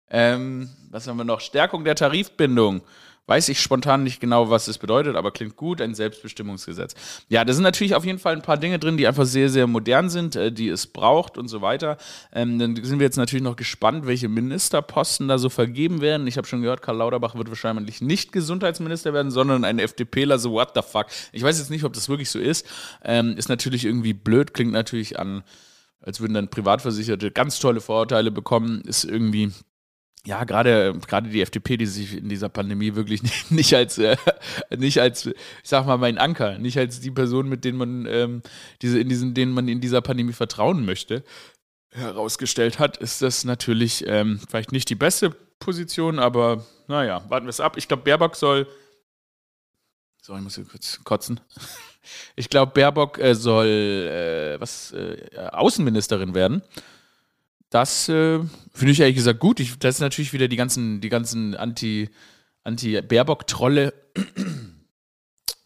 Ähm, 0.09 0.69
was 0.91 1.07
haben 1.07 1.17
wir 1.17 1.23
noch? 1.23 1.39
Stärkung 1.39 1.83
der 1.83 1.95
Tarifbindung. 1.95 2.81
Weiß 3.27 3.49
ich 3.49 3.59
spontan 3.59 4.03
nicht 4.03 4.19
genau, 4.19 4.51
was 4.51 4.67
es 4.67 4.77
bedeutet, 4.77 5.15
aber 5.15 5.31
klingt 5.31 5.55
gut, 5.55 5.81
ein 5.81 5.95
Selbstbestimmungsgesetz. 5.95 6.93
Ja, 7.27 7.43
da 7.43 7.53
sind 7.53 7.63
natürlich 7.63 7.95
auf 7.95 8.05
jeden 8.05 8.19
Fall 8.19 8.35
ein 8.35 8.43
paar 8.43 8.57
Dinge 8.57 8.77
drin, 8.77 8.97
die 8.97 9.07
einfach 9.07 9.25
sehr, 9.25 9.49
sehr 9.49 9.65
modern 9.65 10.09
sind, 10.09 10.35
äh, 10.35 10.51
die 10.51 10.69
es 10.69 10.85
braucht 10.85 11.39
und 11.39 11.47
so 11.47 11.63
weiter. 11.63 11.97
Ähm, 12.31 12.59
dann 12.59 12.75
sind 12.75 12.99
wir 12.99 13.05
jetzt 13.05 13.17
natürlich 13.17 13.41
noch 13.41 13.55
gespannt, 13.55 14.05
welche 14.05 14.29
Ministerposten 14.29 15.27
da 15.27 15.39
so 15.39 15.49
vergeben 15.49 16.01
werden. 16.01 16.27
Ich 16.27 16.37
habe 16.37 16.45
schon 16.45 16.61
gehört, 16.61 16.83
Karl 16.83 16.97
Lauterbach 16.97 17.33
wird 17.33 17.49
wahrscheinlich 17.49 17.99
nicht 17.99 18.31
Gesundheitsminister 18.31 19.11
werden, 19.11 19.31
sondern 19.31 19.63
ein 19.63 19.79
FDPler, 19.79 20.37
so 20.37 20.51
what 20.51 20.73
the 20.75 20.81
fuck. 20.83 21.07
Ich 21.31 21.41
weiß 21.41 21.57
jetzt 21.57 21.71
nicht, 21.71 21.83
ob 21.83 21.93
das 21.93 22.07
wirklich 22.07 22.29
so 22.29 22.37
ist. 22.37 22.67
Ähm, 23.03 23.35
ist 23.37 23.49
natürlich 23.49 23.85
irgendwie 23.85 24.13
blöd, 24.13 24.53
klingt 24.53 24.71
natürlich 24.71 25.17
an, 25.17 25.43
als 25.99 26.21
würden 26.21 26.35
dann 26.35 26.49
Privatversicherte 26.49 27.31
ganz 27.31 27.57
tolle 27.57 27.81
Vorurteile 27.81 28.29
bekommen, 28.29 28.81
ist 28.81 29.03
irgendwie 29.03 29.51
ja, 30.25 30.43
gerade 30.43 30.97
gerade 31.07 31.29
die 31.29 31.41
FDP, 31.41 31.77
die 31.77 31.85
sich 31.85 32.17
in 32.17 32.29
dieser 32.29 32.49
Pandemie 32.49 32.95
wirklich 32.95 33.23
nicht, 33.23 33.51
nicht 33.51 33.73
als 33.73 33.97
äh, 33.97 34.17
nicht 34.75 34.99
als 34.99 35.27
ich 35.27 35.35
sag 35.63 35.85
mal 35.85 35.97
mein 35.97 36.17
Anker, 36.17 36.57
nicht 36.57 36.77
als 36.77 36.99
die 36.99 37.11
Person, 37.11 37.47
mit 37.47 37.63
denen 37.63 37.77
man 37.77 38.05
ähm, 38.07 38.41
diese 38.81 38.99
in 38.99 39.09
diesen 39.09 39.33
denen 39.33 39.53
man 39.53 39.67
in 39.67 39.81
dieser 39.81 40.01
Pandemie 40.01 40.33
vertrauen 40.33 40.85
möchte, 40.85 41.23
herausgestellt 41.91 42.79
hat, 42.79 42.97
ist 42.97 43.21
das 43.21 43.45
natürlich 43.45 44.03
ähm, 44.07 44.39
vielleicht 44.49 44.71
nicht 44.71 44.89
die 44.89 44.95
beste 44.95 45.29
Position, 45.59 46.19
aber 46.19 46.65
naja, 46.87 47.23
warten 47.29 47.45
wir 47.45 47.51
es 47.51 47.59
ab. 47.59 47.77
Ich 47.77 47.87
glaube, 47.87 48.03
Baerbock 48.03 48.35
soll 48.35 48.67
so, 50.25 50.35
ich 50.35 50.41
muss 50.41 50.55
hier 50.55 50.65
kurz 50.65 50.99
kotzen. 51.03 51.39
Ich 52.35 52.49
glaube, 52.49 52.71
Baerbock 52.71 53.19
äh, 53.19 53.35
soll 53.35 53.67
äh, 53.67 54.59
was 54.59 54.91
äh, 54.91 55.27
Außenministerin 55.51 56.33
werden. 56.33 56.63
Das 57.75 58.07
äh, 58.07 58.39
finde 58.73 58.93
ich 58.93 59.01
ehrlich 59.01 59.17
gesagt 59.17 59.41
gut. 59.41 59.59
Ich, 59.59 59.77
das 59.77 59.95
ist 59.95 59.99
natürlich 59.99 60.31
wieder 60.31 60.47
die 60.47 60.55
ganzen, 60.55 61.01
die 61.01 61.09
ganzen 61.09 61.55
Anti, 61.55 62.09
Anti-Baerbock-Trolle 62.63 63.93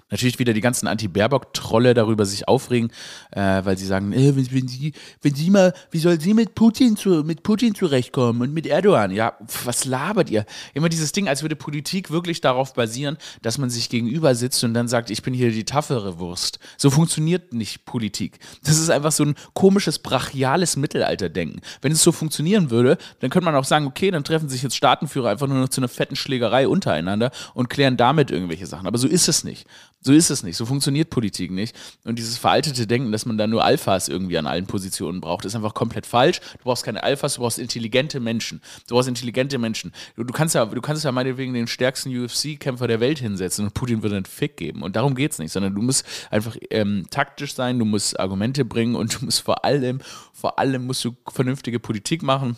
natürlich 0.09 0.39
wieder 0.39 0.53
die 0.53 0.61
ganzen 0.61 0.87
Anti-Baerbock-Trolle 0.87 1.93
darüber 1.93 2.25
sich 2.25 2.47
aufregen, 2.47 2.91
äh, 3.31 3.63
weil 3.63 3.77
sie 3.77 3.85
sagen, 3.85 4.11
äh, 4.13 4.35
wenn, 4.35 4.51
wenn, 4.51 4.67
sie, 4.67 4.93
wenn 5.21 5.35
sie 5.35 5.49
mal, 5.49 5.73
wie 5.91 5.99
soll 5.99 6.19
sie 6.19 6.33
mit 6.33 6.55
Putin 6.55 6.97
zu, 6.97 7.23
mit 7.23 7.43
Putin 7.43 7.75
zurechtkommen 7.75 8.41
und 8.41 8.53
mit 8.53 8.65
Erdogan? 8.65 9.11
Ja, 9.11 9.33
pf, 9.45 9.65
was 9.65 9.85
labert 9.85 10.29
ihr? 10.29 10.45
Immer 10.73 10.89
dieses 10.89 11.11
Ding, 11.11 11.27
als 11.27 11.41
würde 11.41 11.55
Politik 11.55 12.11
wirklich 12.11 12.41
darauf 12.41 12.73
basieren, 12.73 13.17
dass 13.41 13.57
man 13.57 13.69
sich 13.69 13.89
gegenüber 13.89 14.35
sitzt 14.35 14.63
und 14.63 14.73
dann 14.73 14.87
sagt, 14.87 15.09
ich 15.09 15.21
bin 15.21 15.33
hier 15.33 15.51
die 15.51 15.65
taffere 15.65 16.19
Wurst. 16.19 16.59
So 16.77 16.89
funktioniert 16.89 17.53
nicht 17.53 17.85
Politik. 17.85 18.39
Das 18.63 18.77
ist 18.77 18.89
einfach 18.89 19.11
so 19.11 19.23
ein 19.23 19.35
komisches, 19.53 19.99
brachiales 19.99 20.75
Mittelalterdenken. 20.75 21.61
Wenn 21.81 21.91
es 21.91 22.03
so 22.03 22.11
funktionieren 22.11 22.71
würde, 22.71 22.97
dann 23.19 23.29
könnte 23.29 23.45
man 23.45 23.55
auch 23.55 23.65
sagen, 23.65 23.85
okay, 23.85 24.11
dann 24.11 24.23
treffen 24.23 24.49
sich 24.49 24.63
jetzt 24.63 24.75
Staatenführer 24.75 25.29
einfach 25.29 25.47
nur 25.47 25.57
noch 25.57 25.69
zu 25.69 25.81
einer 25.81 25.87
fetten 25.87 26.15
Schlägerei 26.15 26.67
untereinander 26.67 27.31
und 27.53 27.69
klären 27.69 27.97
damit 27.97 28.31
irgendwelche 28.31 28.65
Sachen. 28.65 28.87
Aber 28.87 28.97
so 28.97 29.07
ist 29.07 29.27
es 29.27 29.43
nicht. 29.43 29.67
So 30.01 30.13
ist 30.13 30.29
es 30.29 30.43
nicht. 30.43 30.55
So 30.55 30.65
funktioniert 30.65 31.09
Politik 31.09 31.51
nicht. 31.51 31.75
Und 32.05 32.17
dieses 32.17 32.37
veraltete 32.37 32.87
Denken, 32.87 33.11
dass 33.11 33.25
man 33.25 33.37
da 33.37 33.47
nur 33.47 33.65
Alphas 33.65 34.07
irgendwie 34.07 34.37
an 34.37 34.47
allen 34.47 34.65
Positionen 34.65 35.19
braucht, 35.19 35.43
ist 35.43 35.55
einfach 35.55 35.73
komplett 35.73 36.05
falsch. 36.05 36.39
Du 36.39 36.63
brauchst 36.63 36.85
keine 36.85 37.03
Alphas, 37.03 37.33
du 37.33 37.41
brauchst 37.41 37.59
intelligente 37.59 38.21
Menschen. 38.21 38.61
Du 38.87 38.95
brauchst 38.95 39.09
intelligente 39.09 39.57
Menschen. 39.57 39.91
Du, 40.15 40.23
du 40.23 40.33
kannst 40.33 40.55
ja, 40.55 40.65
du 40.65 40.79
kannst 40.79 41.03
ja 41.03 41.11
meinetwegen 41.11 41.53
den 41.53 41.67
stärksten 41.67 42.17
UFC-Kämpfer 42.17 42.87
der 42.87 43.01
Welt 43.01 43.19
hinsetzen 43.19 43.65
und 43.65 43.73
Putin 43.73 44.01
würde 44.01 44.15
einen 44.15 44.25
Fick 44.25 44.55
geben. 44.55 44.83
Und 44.83 44.95
darum 44.95 45.15
geht 45.15 45.33
es 45.33 45.39
nicht, 45.39 45.51
sondern 45.51 45.75
du 45.75 45.81
musst 45.81 46.05
einfach 46.31 46.55
ähm, 46.69 47.05
taktisch 47.09 47.53
sein, 47.53 47.77
du 47.77 47.83
musst 47.83 48.17
Argumente 48.17 48.63
bringen 48.63 48.95
und 48.95 49.19
du 49.19 49.25
musst 49.25 49.41
vor 49.41 49.65
allem, 49.65 49.99
vor 50.31 50.59
allem 50.59 50.85
musst 50.85 51.03
du 51.03 51.17
vernünftige 51.29 51.79
Politik 51.79 52.23
machen. 52.23 52.55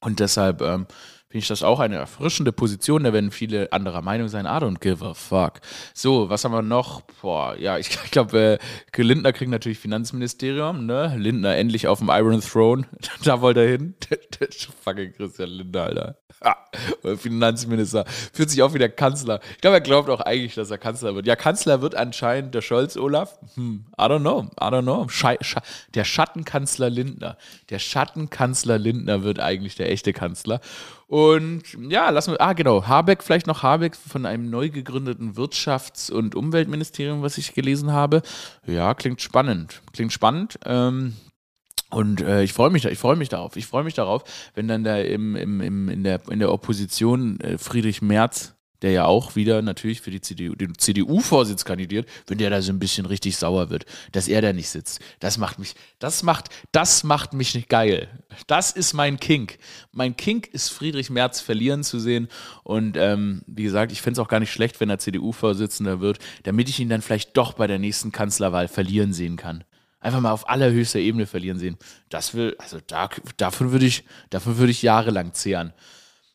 Und 0.00 0.18
deshalb 0.18 0.60
ähm, 0.60 0.86
finde 1.34 1.42
ich 1.42 1.48
das 1.48 1.64
auch 1.64 1.80
eine 1.80 1.96
erfrischende 1.96 2.52
Position. 2.52 3.02
Da 3.02 3.12
werden 3.12 3.32
viele 3.32 3.72
anderer 3.72 4.02
Meinung 4.02 4.28
sein. 4.28 4.46
I 4.46 4.50
don't 4.50 4.78
give 4.78 5.04
a 5.04 5.14
fuck. 5.14 5.54
So, 5.92 6.30
was 6.30 6.44
haben 6.44 6.52
wir 6.52 6.62
noch? 6.62 7.00
Boah, 7.20 7.56
ja, 7.58 7.76
ich, 7.76 7.88
ich 8.04 8.12
glaube, 8.12 8.60
äh, 8.96 9.02
Lindner 9.02 9.32
kriegt 9.32 9.50
natürlich 9.50 9.80
Finanzministerium, 9.80 10.86
ne? 10.86 11.12
Lindner 11.16 11.56
endlich 11.56 11.88
auf 11.88 11.98
dem 11.98 12.08
Iron 12.08 12.40
Throne. 12.40 12.86
da 13.24 13.40
wollte 13.40 13.62
er 13.62 13.68
hin. 13.68 13.96
Fucking 14.84 15.12
Christian 15.14 15.48
Lindner, 15.48 15.82
Alter. 15.82 16.18
Finanzminister. 17.16 18.04
Fühlt 18.32 18.50
sich 18.50 18.62
auch 18.62 18.74
wie 18.74 18.78
der 18.78 18.90
Kanzler. 18.90 19.40
Ich 19.52 19.60
glaube, 19.60 19.76
er 19.76 19.80
glaubt 19.80 20.10
auch 20.10 20.20
eigentlich, 20.20 20.54
dass 20.54 20.70
er 20.70 20.78
Kanzler 20.78 21.14
wird. 21.14 21.26
Ja, 21.26 21.36
Kanzler 21.36 21.80
wird 21.80 21.94
anscheinend 21.94 22.54
der 22.54 22.60
Scholz, 22.60 22.96
Olaf. 22.96 23.38
Hm, 23.54 23.86
I 23.98 24.02
don't 24.02 24.20
know. 24.20 24.42
I 24.60 24.66
don't 24.66 24.82
know. 24.82 25.08
Schei 25.08 25.38
Sch 25.40 25.56
der 25.94 26.04
Schattenkanzler 26.04 26.90
Lindner. 26.90 27.38
Der 27.70 27.78
Schattenkanzler 27.78 28.78
Lindner 28.78 29.22
wird 29.22 29.40
eigentlich 29.40 29.76
der 29.76 29.90
echte 29.90 30.12
Kanzler. 30.12 30.60
Und 31.06 31.62
ja, 31.90 32.10
lassen 32.10 32.32
wir. 32.32 32.40
Ah, 32.40 32.52
genau. 32.54 32.86
Habeck, 32.86 33.22
vielleicht 33.22 33.46
noch 33.46 33.62
Habeck 33.62 33.96
von 33.96 34.26
einem 34.26 34.50
neu 34.50 34.70
gegründeten 34.70 35.34
Wirtschafts- 35.34 36.10
und 36.10 36.34
Umweltministerium, 36.34 37.22
was 37.22 37.38
ich 37.38 37.54
gelesen 37.54 37.92
habe. 37.92 38.22
Ja, 38.66 38.94
klingt 38.94 39.20
spannend. 39.20 39.82
Klingt 39.92 40.12
spannend. 40.12 40.58
Ähm, 40.64 41.14
und 41.90 42.22
äh, 42.22 42.42
ich 42.42 42.52
freue 42.52 42.70
mich, 42.70 42.84
ich 42.86 42.98
freue 42.98 43.16
mich 43.16 43.28
darauf. 43.28 43.56
Ich 43.56 43.66
freue 43.66 43.84
mich 43.84 43.94
darauf, 43.94 44.24
wenn 44.54 44.66
dann 44.66 44.82
da 44.82 44.98
im, 44.98 45.36
im, 45.36 45.60
im, 45.60 45.88
in, 45.88 46.02
der, 46.02 46.20
in 46.28 46.40
der 46.40 46.52
Opposition 46.52 47.38
äh, 47.40 47.58
Friedrich 47.58 48.02
Merz, 48.02 48.53
der 48.82 48.90
ja 48.90 49.04
auch 49.06 49.36
wieder 49.36 49.62
natürlich 49.62 50.00
für 50.00 50.10
die 50.10 50.20
CDU, 50.20 50.54
den 50.54 50.76
CDU-Vorsitz 50.76 51.64
kandidiert, 51.64 52.08
wenn 52.26 52.38
der 52.38 52.50
da 52.50 52.60
so 52.60 52.72
ein 52.72 52.78
bisschen 52.78 53.06
richtig 53.06 53.36
sauer 53.36 53.70
wird, 53.70 53.86
dass 54.12 54.28
er 54.28 54.42
da 54.42 54.52
nicht 54.52 54.68
sitzt. 54.68 55.00
Das 55.20 55.38
macht 55.38 55.58
mich, 55.58 55.74
das 55.98 56.22
macht, 56.22 56.48
das 56.72 57.04
macht 57.04 57.32
mich 57.32 57.54
nicht 57.54 57.68
geil. 57.68 58.08
Das 58.46 58.72
ist 58.72 58.92
mein 58.92 59.18
Kink. 59.18 59.58
Mein 59.92 60.16
Kink 60.16 60.48
ist 60.48 60.68
Friedrich 60.68 61.10
Merz 61.10 61.40
verlieren 61.40 61.84
zu 61.84 61.98
sehen. 61.98 62.28
Und 62.62 62.96
ähm, 62.96 63.42
wie 63.46 63.62
gesagt, 63.62 63.92
ich 63.92 64.02
fände 64.02 64.20
es 64.20 64.24
auch 64.24 64.28
gar 64.28 64.40
nicht 64.40 64.52
schlecht, 64.52 64.80
wenn 64.80 64.90
er 64.90 64.98
CDU-Vorsitzender 64.98 66.00
wird, 66.00 66.18
damit 66.42 66.68
ich 66.68 66.80
ihn 66.80 66.88
dann 66.88 67.02
vielleicht 67.02 67.36
doch 67.36 67.54
bei 67.54 67.66
der 67.66 67.78
nächsten 67.78 68.12
Kanzlerwahl 68.12 68.68
verlieren 68.68 69.12
sehen 69.12 69.36
kann 69.36 69.64
einfach 70.04 70.20
mal 70.20 70.32
auf 70.32 70.48
allerhöchster 70.48 70.98
Ebene 70.98 71.26
verlieren 71.26 71.58
sehen. 71.58 71.78
Das 72.10 72.34
will, 72.34 72.54
also 72.58 72.78
da, 72.86 73.08
davon 73.38 73.72
würde 73.72 73.86
ich, 73.86 74.04
davon 74.30 74.58
würde 74.58 74.70
ich 74.70 74.82
jahrelang 74.82 75.32
zehren. 75.32 75.72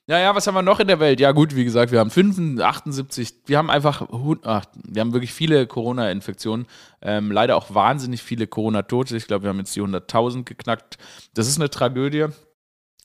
Naja, 0.09 0.33
was 0.33 0.47
haben 0.47 0.55
wir 0.55 0.63
noch 0.63 0.79
in 0.79 0.87
der 0.87 0.99
Welt? 0.99 1.19
Ja, 1.19 1.33
gut, 1.33 1.55
wie 1.55 1.63
gesagt, 1.63 1.91
wir 1.91 1.99
haben 1.99 2.09
78, 2.09 3.31
wir 3.45 3.59
haben 3.59 3.69
einfach, 3.69 4.07
ach, 4.41 4.65
wir 4.73 5.01
haben 5.01 5.13
wirklich 5.13 5.31
viele 5.31 5.67
Corona-Infektionen, 5.67 6.65
ähm, 7.03 7.31
leider 7.31 7.55
auch 7.55 7.75
wahnsinnig 7.75 8.23
viele 8.23 8.47
Corona-Tote. 8.47 9.15
Ich 9.15 9.27
glaube, 9.27 9.43
wir 9.43 9.49
haben 9.49 9.59
jetzt 9.59 9.75
die 9.75 9.83
100.000 9.83 10.45
geknackt. 10.45 10.97
Das 11.35 11.47
ist 11.47 11.59
eine 11.59 11.69
Tragödie. 11.69 12.25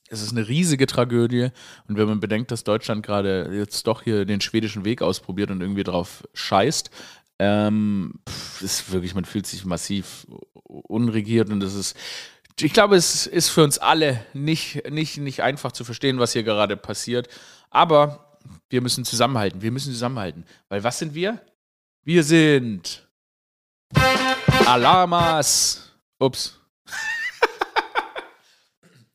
Es 0.09 0.23
ist 0.23 0.31
eine 0.31 0.47
riesige 0.47 0.87
Tragödie. 0.87 1.49
Und 1.87 1.97
wenn 1.97 2.07
man 2.07 2.19
bedenkt, 2.19 2.49
dass 2.49 2.63
Deutschland 2.63 3.05
gerade 3.05 3.51
jetzt 3.53 3.85
doch 3.85 4.01
hier 4.01 4.25
den 4.25 4.41
schwedischen 4.41 4.83
Weg 4.83 5.03
ausprobiert 5.03 5.51
und 5.51 5.61
irgendwie 5.61 5.83
drauf 5.83 6.27
scheißt, 6.33 6.89
ähm, 7.37 8.13
pff, 8.27 8.63
ist 8.63 8.91
wirklich, 8.91 9.13
man 9.13 9.25
fühlt 9.25 9.45
sich 9.45 9.63
massiv 9.63 10.25
unregiert 10.63 11.51
und 11.51 11.59
das 11.59 11.75
ist, 11.75 11.95
ich 12.61 12.73
glaube, 12.73 12.95
es 12.95 13.27
ist 13.27 13.49
für 13.49 13.63
uns 13.63 13.77
alle 13.77 14.25
nicht, 14.33 14.89
nicht, 14.89 15.17
nicht 15.17 15.43
einfach 15.43 15.71
zu 15.71 15.83
verstehen, 15.83 16.19
was 16.19 16.33
hier 16.33 16.43
gerade 16.43 16.77
passiert. 16.77 17.27
Aber 17.69 18.37
wir 18.69 18.81
müssen 18.81 19.03
zusammenhalten. 19.03 19.61
Wir 19.61 19.71
müssen 19.71 19.91
zusammenhalten. 19.91 20.45
Weil 20.69 20.83
was 20.83 20.99
sind 20.99 21.13
wir? 21.13 21.41
Wir 22.03 22.23
sind 22.23 23.07
Alarmas. 24.65 25.91
Ups. 26.19 26.59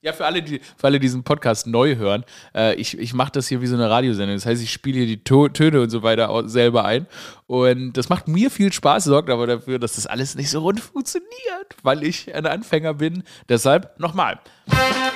Ja, 0.02 0.14
für 0.14 0.24
alle, 0.24 0.42
die, 0.42 0.60
für 0.78 0.86
alle, 0.86 0.98
die 0.98 1.04
diesen 1.06 1.24
Podcast 1.24 1.66
neu 1.66 1.96
hören, 1.96 2.24
äh, 2.54 2.74
ich, 2.76 2.98
ich 2.98 3.12
mache 3.12 3.32
das 3.32 3.48
hier 3.48 3.60
wie 3.60 3.66
so 3.66 3.74
eine 3.74 3.90
Radiosendung. 3.90 4.34
Das 4.34 4.46
heißt, 4.46 4.62
ich 4.62 4.72
spiele 4.72 4.98
hier 4.98 5.06
die 5.06 5.22
to 5.22 5.48
Töne 5.48 5.82
und 5.82 5.90
so 5.90 6.02
weiter 6.02 6.48
selber 6.48 6.86
ein. 6.86 7.06
Und 7.46 7.92
das 7.98 8.08
macht 8.08 8.26
mir 8.26 8.50
viel 8.50 8.72
Spaß, 8.72 9.04
sorgt 9.04 9.28
aber 9.28 9.46
dafür, 9.46 9.78
dass 9.78 9.96
das 9.96 10.06
alles 10.06 10.36
nicht 10.36 10.48
so 10.48 10.60
rund 10.60 10.80
funktioniert, 10.80 11.76
weil 11.82 12.02
ich 12.02 12.34
ein 12.34 12.46
Anfänger 12.46 12.94
bin. 12.94 13.24
Deshalb 13.50 14.00
nochmal. 14.00 14.40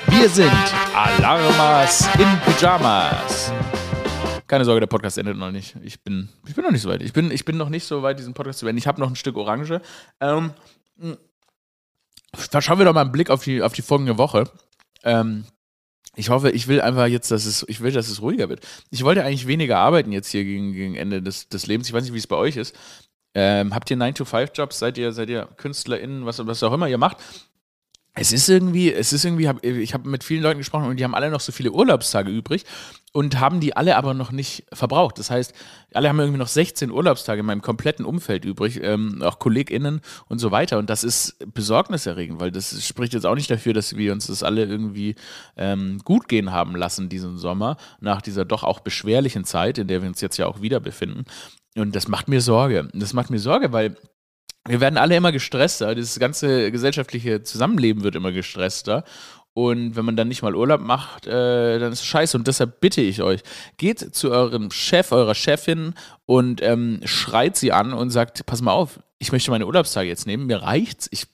Wir 0.09 0.29
sind 0.29 0.53
Alarmas 0.95 2.07
in 2.19 2.29
Pyjamas. 2.45 3.53
Keine 4.47 4.67
Sorge, 4.67 4.81
der 4.81 4.87
Podcast 4.87 5.17
endet 5.17 5.39
noch 5.39 5.51
nicht. 5.51 5.77
Ich 5.83 6.03
bin, 6.03 6.29
ich 6.47 6.55
bin 6.55 6.63
noch 6.63 6.71
nicht 6.73 6.83
so 6.83 6.91
weit. 6.91 7.03
Ich 7.03 7.15
bin, 7.15 7.31
ich 7.31 7.47
bin 7.47 7.57
noch 7.57 7.71
nicht 7.71 7.87
so 7.87 8.03
weit, 8.03 8.19
diesen 8.19 8.35
Podcast 8.35 8.59
zu 8.59 8.67
beenden. 8.67 8.79
Ich 8.79 8.87
habe 8.87 9.01
noch 9.01 9.09
ein 9.09 9.17
Stück 9.17 9.39
Orange. 9.39 9.81
Ähm, 10.21 10.51
Schauen 12.61 12.79
wir 12.79 12.85
doch 12.85 12.93
mal 12.93 13.03
einen 13.03 13.13
Blick 13.13 13.31
auf 13.31 13.45
die, 13.45 13.63
auf 13.63 13.73
die 13.73 13.83
folgende 13.83 14.19
Woche. 14.19 14.45
Ähm, 15.05 15.45
ich 16.17 16.31
hoffe, 16.31 16.51
ich 16.51 16.69
will 16.69 16.81
einfach 16.81 17.07
jetzt, 17.07 17.31
dass 17.31 17.45
es, 17.45 17.65
ich 17.69 17.81
will, 17.81 17.93
dass 17.93 18.09
es 18.09 18.23
ruhiger 18.23 18.49
wird. 18.49 18.67
Ich 18.91 19.05
wollte 19.05 19.25
eigentlich 19.25 19.47
weniger 19.47 19.79
arbeiten 19.79 20.13
jetzt 20.13 20.31
hier 20.31 20.45
gegen, 20.45 20.73
gegen 20.73 20.95
Ende 20.95 21.23
des, 21.23 21.49
des 21.49 21.67
Lebens. 21.67 21.89
Ich 21.89 21.95
weiß 21.95 22.05
nicht, 22.05 22.15
wie 22.15 22.19
es 22.19 22.27
bei 22.27 22.37
euch 22.37 22.57
ist. 22.57 22.77
Ähm, 23.35 23.75
habt 23.75 23.91
ihr 23.91 23.97
9-to-5-Jobs? 23.97 24.79
Seid 24.79 24.97
ihr, 24.97 25.13
seid 25.13 25.29
ihr 25.29 25.49
KünstlerInnen, 25.57 26.25
was, 26.25 26.45
was 26.47 26.63
auch 26.63 26.73
immer 26.73 26.89
ihr 26.89 26.99
macht? 26.99 27.19
Es 28.17 28.33
ist 28.33 28.49
irgendwie, 28.49 28.93
es 28.93 29.13
ist 29.13 29.25
irgendwie, 29.25 29.51
ich 29.63 29.93
habe 29.93 30.09
mit 30.09 30.23
vielen 30.23 30.43
Leuten 30.43 30.59
gesprochen 30.59 30.87
und 30.87 30.99
die 30.99 31.05
haben 31.05 31.17
alle 31.17 31.31
noch 31.31 31.41
so 31.41 31.51
viele 31.51 31.73
Urlaubstage 31.73 32.31
übrig 32.31 32.65
und 33.13 33.41
haben 33.41 33.59
die 33.59 33.77
alle 33.77 33.97
aber 33.97 34.15
noch 34.15 34.31
nicht 34.31 34.67
verbraucht. 34.73 35.19
Das 35.19 35.33
heißt, 35.33 35.53
alle 35.95 36.09
haben 36.09 36.21
irgendwie 36.21 36.39
noch 36.39 36.47
16 36.47 36.93
Urlaubstage 36.93 37.41
in 37.41 37.47
meinem 37.47 37.61
kompletten 37.61 38.05
Umfeld 38.05 38.45
übrig, 38.45 38.81
ähm, 38.83 39.21
auch 39.23 39.41
KollegInnen 39.41 40.01
und 40.29 40.39
so 40.39 40.53
weiter. 40.53 40.79
Und 40.79 40.91
das 40.91 41.03
ist 41.03 41.37
besorgniserregend, 41.55 42.41
weil 42.41 42.53
das 42.53 42.87
spricht 42.87 43.15
jetzt 43.15 43.27
auch 43.27 43.35
nicht 43.35 43.51
dafür, 43.51 43.73
dass 43.73 43.97
wir 43.97 44.13
uns 44.13 44.29
das 44.29 44.45
alle 44.45 44.65
irgendwie 44.65 45.17
ähm, 45.57 45.99
gut 46.05 46.29
gehen 46.29 46.53
haben 46.53 46.77
lassen 46.77 47.09
diesen 47.09 47.37
Sommer, 47.37 47.77
nach 48.01 48.23
dieser 48.23 48.45
doch 48.45 48.63
auch 48.63 48.79
beschwerlichen 48.79 49.45
Zeit, 49.45 49.79
in 49.79 49.89
der 49.89 50.03
wir 50.03 50.09
uns 50.09 50.21
jetzt 50.21 50.37
ja 50.37 50.47
auch 50.47 50.61
wieder 50.61 50.79
befinden. 50.79 51.25
Und 51.77 51.97
das 51.97 52.07
macht 52.07 52.29
mir 52.29 52.41
Sorge. 52.41 52.89
Das 52.95 53.13
macht 53.13 53.31
mir 53.31 53.41
Sorge, 53.41 53.73
weil 53.73 53.97
wir 54.67 54.81
werden 54.81 54.97
alle 54.97 55.17
immer 55.17 55.33
gestresster. 55.33 55.95
Das 55.95 56.19
ganze 56.19 56.71
gesellschaftliche 56.71 57.43
Zusammenleben 57.43 58.03
wird 58.03 58.15
immer 58.15 58.33
gestresster. 58.33 59.05
Und 59.53 59.95
wenn 59.95 60.05
man 60.05 60.17
dann 60.17 60.27
nicht 60.27 60.43
mal 60.43 60.57
Urlaub 60.57 60.81
macht, 60.81 61.29
äh, 61.29 61.79
dann 61.79 61.93
ist 61.93 62.01
es 62.01 62.07
scheiße. 62.07 62.37
Und 62.37 62.49
deshalb 62.49 62.81
bitte 62.81 63.01
ich 63.01 63.23
euch, 63.23 63.43
geht 63.77 64.15
zu 64.15 64.33
eurem 64.33 64.73
Chef, 64.73 65.13
eurer 65.13 65.35
Chefin 65.37 65.95
und 66.27 66.61
ähm, 66.61 67.01
schreit 67.05 67.57
sie 67.57 67.71
an 67.71 67.93
und 67.93 68.11
sagt, 68.11 68.47
pass 68.47 68.63
mal 68.63 68.73
auf, 68.73 68.99
ich 69.19 69.31
möchte 69.31 69.53
meine 69.53 69.67
Urlaubstage 69.67 70.09
jetzt 70.09 70.27
nehmen, 70.27 70.47
mir 70.47 70.63
reicht's. 70.63 71.09
Ich, 71.13 71.29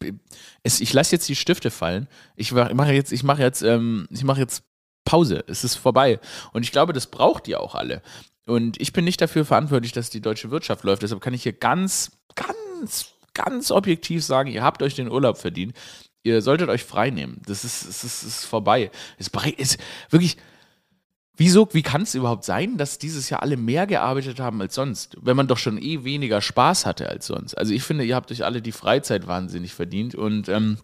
es, 0.62 0.80
ich 0.80 0.92
lasse 0.92 1.12
jetzt 1.16 1.28
die 1.30 1.36
Stifte 1.36 1.70
fallen. 1.70 2.08
Ich 2.36 2.52
mache 2.52 2.92
jetzt, 2.92 3.10
ich 3.10 3.22
mache 3.22 3.42
jetzt, 3.42 3.62
ähm, 3.62 4.06
ich 4.10 4.22
mache 4.22 4.40
jetzt 4.40 4.64
Pause. 5.06 5.42
Es 5.46 5.64
ist 5.64 5.76
vorbei. 5.76 6.20
Und 6.52 6.62
ich 6.62 6.72
glaube, 6.72 6.92
das 6.92 7.06
braucht 7.06 7.48
ihr 7.48 7.60
auch 7.60 7.74
alle. 7.74 8.02
Und 8.46 8.80
ich 8.80 8.92
bin 8.92 9.04
nicht 9.04 9.20
dafür 9.20 9.46
verantwortlich, 9.46 9.92
dass 9.92 10.10
die 10.10 10.20
deutsche 10.20 10.50
Wirtschaft 10.50 10.84
läuft. 10.84 11.02
Deshalb 11.02 11.22
kann 11.22 11.34
ich 11.34 11.42
hier 11.42 11.52
ganz, 11.52 12.12
ganz, 12.34 13.14
ganz 13.34 13.70
objektiv 13.70 14.24
sagen, 14.24 14.50
ihr 14.50 14.62
habt 14.62 14.82
euch 14.82 14.94
den 14.94 15.10
Urlaub 15.10 15.38
verdient 15.38 15.74
ihr 16.22 16.42
solltet 16.42 16.68
euch 16.68 16.84
frei 16.84 17.10
nehmen. 17.10 17.40
Das 17.46 17.64
ist, 17.64 17.82
es 17.86 18.04
ist, 18.04 18.22
ist 18.22 18.44
vorbei. 18.44 18.90
Es 19.18 19.28
ist 19.28 19.78
wirklich. 20.10 20.36
Wieso, 21.36 21.66
wie 21.72 21.80
kann 21.80 22.02
es 22.02 22.14
überhaupt 22.14 22.44
sein, 22.44 22.76
dass 22.76 22.98
dieses 22.98 23.30
Jahr 23.30 23.42
alle 23.42 23.56
mehr 23.56 23.86
gearbeitet 23.86 24.40
haben 24.40 24.60
als 24.60 24.74
sonst, 24.74 25.16
wenn 25.22 25.38
man 25.38 25.46
doch 25.46 25.56
schon 25.56 25.80
eh 25.80 26.04
weniger 26.04 26.42
Spaß 26.42 26.84
hatte 26.84 27.08
als 27.08 27.26
sonst? 27.26 27.54
Also 27.56 27.72
ich 27.72 27.82
finde, 27.82 28.04
ihr 28.04 28.14
habt 28.14 28.30
euch 28.30 28.44
alle 28.44 28.60
die 28.60 28.72
Freizeit 28.72 29.26
wahnsinnig 29.26 29.72
verdient 29.72 30.14
und 30.14 30.50
ähm, 30.50 30.76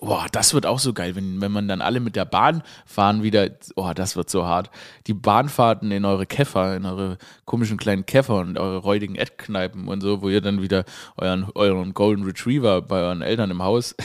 Boah, 0.00 0.26
das 0.30 0.54
wird 0.54 0.64
auch 0.64 0.78
so 0.78 0.92
geil, 0.92 1.16
wenn, 1.16 1.40
wenn 1.40 1.50
man 1.50 1.66
dann 1.66 1.80
alle 1.80 1.98
mit 1.98 2.14
der 2.14 2.24
Bahn 2.24 2.62
fahren 2.86 3.24
wieder. 3.24 3.50
Oh, 3.74 3.90
das 3.92 4.14
wird 4.14 4.30
so 4.30 4.44
hart. 4.46 4.70
Die 5.08 5.14
Bahnfahrten 5.14 5.90
in 5.90 6.04
eure 6.04 6.24
Käfer, 6.24 6.76
in 6.76 6.86
eure 6.86 7.18
komischen 7.44 7.78
kleinen 7.78 8.06
Käfer 8.06 8.36
und 8.36 8.58
eure 8.58 8.78
räudigen 8.78 9.16
Eckkneipen 9.16 9.88
und 9.88 10.00
so, 10.00 10.22
wo 10.22 10.28
ihr 10.28 10.40
dann 10.40 10.62
wieder 10.62 10.84
euren, 11.16 11.48
euren 11.54 11.94
Golden 11.94 12.24
Retriever 12.24 12.80
bei 12.82 13.00
euren 13.00 13.22
Eltern 13.22 13.50
im 13.50 13.62
Haus 13.62 13.96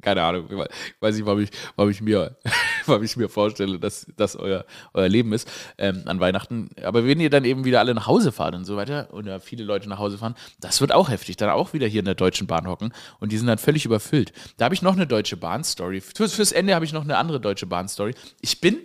keine 0.00 0.22
Ahnung, 0.22 0.46
ich 0.50 0.94
weiß 1.00 1.16
nicht, 1.16 1.26
warum 1.26 1.40
ich, 1.40 1.50
warum 1.76 1.90
ich, 1.90 2.00
mir, 2.00 2.36
warum 2.86 3.02
ich 3.02 3.16
mir 3.16 3.28
vorstelle, 3.28 3.78
dass 3.78 4.06
das 4.16 4.36
euer, 4.36 4.64
euer 4.94 5.08
Leben 5.08 5.32
ist 5.32 5.48
ähm, 5.78 6.02
an 6.06 6.20
Weihnachten. 6.20 6.70
Aber 6.82 7.06
wenn 7.06 7.20
ihr 7.20 7.30
dann 7.30 7.44
eben 7.44 7.64
wieder 7.64 7.80
alle 7.80 7.94
nach 7.94 8.06
Hause 8.06 8.32
fahrt 8.32 8.54
und 8.54 8.64
so 8.64 8.76
weiter, 8.76 9.08
oder 9.12 9.40
viele 9.40 9.64
Leute 9.64 9.88
nach 9.88 9.98
Hause 9.98 10.18
fahren, 10.18 10.34
das 10.60 10.80
wird 10.80 10.92
auch 10.92 11.08
heftig. 11.08 11.36
Dann 11.36 11.50
auch 11.50 11.72
wieder 11.72 11.86
hier 11.86 12.00
in 12.00 12.06
der 12.06 12.14
Deutschen 12.14 12.46
Bahn 12.46 12.66
hocken 12.66 12.92
und 13.20 13.32
die 13.32 13.38
sind 13.38 13.46
dann 13.46 13.58
völlig 13.58 13.84
überfüllt. 13.84 14.32
Da 14.56 14.66
habe 14.66 14.74
ich 14.74 14.82
noch 14.82 14.94
eine 14.94 15.06
Deutsche 15.06 15.36
Bahn-Story. 15.36 16.00
Fürs 16.00 16.52
Ende 16.52 16.74
habe 16.74 16.84
ich 16.84 16.92
noch 16.92 17.04
eine 17.04 17.18
andere 17.18 17.40
Deutsche 17.40 17.66
Bahn-Story. 17.66 18.14
Ich 18.40 18.60
bin 18.60 18.78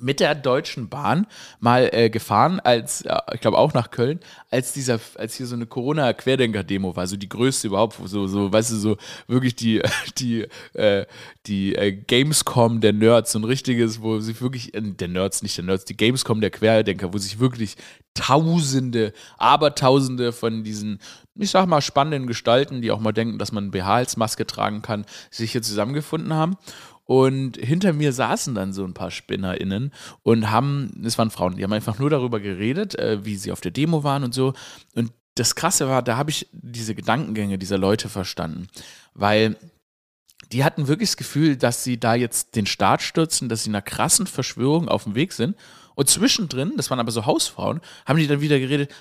mit 0.00 0.20
der 0.20 0.34
Deutschen 0.34 0.88
Bahn 0.88 1.26
mal 1.60 1.88
äh, 1.92 2.10
gefahren, 2.10 2.60
als, 2.60 3.02
äh, 3.02 3.16
ich 3.34 3.40
glaube 3.40 3.58
auch 3.58 3.74
nach 3.74 3.90
Köln, 3.90 4.20
als 4.50 4.72
dieser, 4.72 5.00
als 5.16 5.34
hier 5.34 5.46
so 5.46 5.54
eine 5.54 5.66
Corona-Querdenker-Demo 5.66 6.96
war, 6.96 7.06
so 7.06 7.16
die 7.16 7.28
größte 7.28 7.68
überhaupt, 7.68 7.98
so, 8.04 8.26
so, 8.26 8.52
weißt 8.52 8.72
du, 8.72 8.76
so 8.76 8.96
wirklich 9.26 9.56
die, 9.56 9.82
die, 10.18 10.46
äh, 10.74 11.06
die 11.46 11.74
äh, 11.74 11.92
Gamescom 11.92 12.80
der 12.80 12.92
Nerds, 12.92 13.32
so 13.32 13.38
ein 13.38 13.44
richtiges, 13.44 14.00
wo 14.00 14.20
sich 14.20 14.40
wirklich, 14.40 14.74
äh, 14.74 14.80
der 14.82 15.08
Nerds, 15.08 15.42
nicht 15.42 15.56
der 15.56 15.64
Nerds, 15.64 15.84
die 15.84 15.96
Gamescom 15.96 16.40
der 16.40 16.50
Querdenker, 16.50 17.12
wo 17.12 17.18
sich 17.18 17.38
wirklich 17.38 17.76
Tausende, 18.18 19.12
Abertausende 19.36 20.32
von 20.32 20.64
diesen, 20.64 20.98
ich 21.36 21.50
sag 21.50 21.66
mal, 21.68 21.80
spannenden 21.80 22.26
Gestalten, 22.26 22.82
die 22.82 22.90
auch 22.90 22.98
mal 22.98 23.12
denken, 23.12 23.38
dass 23.38 23.52
man 23.52 23.70
BH 23.70 23.94
als 23.94 24.16
Maske 24.16 24.44
tragen 24.44 24.82
kann, 24.82 25.06
sich 25.30 25.52
hier 25.52 25.62
zusammengefunden 25.62 26.34
haben. 26.34 26.56
Und 27.08 27.56
hinter 27.56 27.94
mir 27.94 28.12
saßen 28.12 28.54
dann 28.54 28.74
so 28.74 28.84
ein 28.84 28.92
paar 28.92 29.10
SpinnerInnen 29.10 29.94
und 30.24 30.50
haben, 30.50 31.02
es 31.06 31.16
waren 31.16 31.30
Frauen, 31.30 31.56
die 31.56 31.64
haben 31.64 31.72
einfach 31.72 31.98
nur 31.98 32.10
darüber 32.10 32.38
geredet, 32.38 32.98
äh, 32.98 33.24
wie 33.24 33.36
sie 33.36 33.50
auf 33.50 33.62
der 33.62 33.70
Demo 33.70 34.04
waren 34.04 34.24
und 34.24 34.34
so. 34.34 34.52
Und 34.94 35.10
das 35.34 35.54
Krasse 35.54 35.88
war, 35.88 36.02
da 36.02 36.18
habe 36.18 36.28
ich 36.28 36.48
diese 36.52 36.94
Gedankengänge 36.94 37.56
dieser 37.56 37.78
Leute 37.78 38.10
verstanden. 38.10 38.68
Weil 39.14 39.56
die 40.52 40.64
hatten 40.64 40.86
wirklich 40.86 41.08
das 41.08 41.16
Gefühl, 41.16 41.56
dass 41.56 41.82
sie 41.82 41.98
da 41.98 42.14
jetzt 42.14 42.56
den 42.56 42.66
Staat 42.66 43.00
stürzen, 43.00 43.48
dass 43.48 43.64
sie 43.64 43.70
einer 43.70 43.80
krassen 43.80 44.26
Verschwörung 44.26 44.90
auf 44.90 45.04
dem 45.04 45.14
Weg 45.14 45.32
sind. 45.32 45.56
Und 45.94 46.10
zwischendrin, 46.10 46.74
das 46.76 46.90
waren 46.90 47.00
aber 47.00 47.10
so 47.10 47.24
Hausfrauen, 47.24 47.80
haben 48.04 48.18
die 48.18 48.26
dann 48.26 48.42
wieder 48.42 48.60
geredet, 48.60 48.92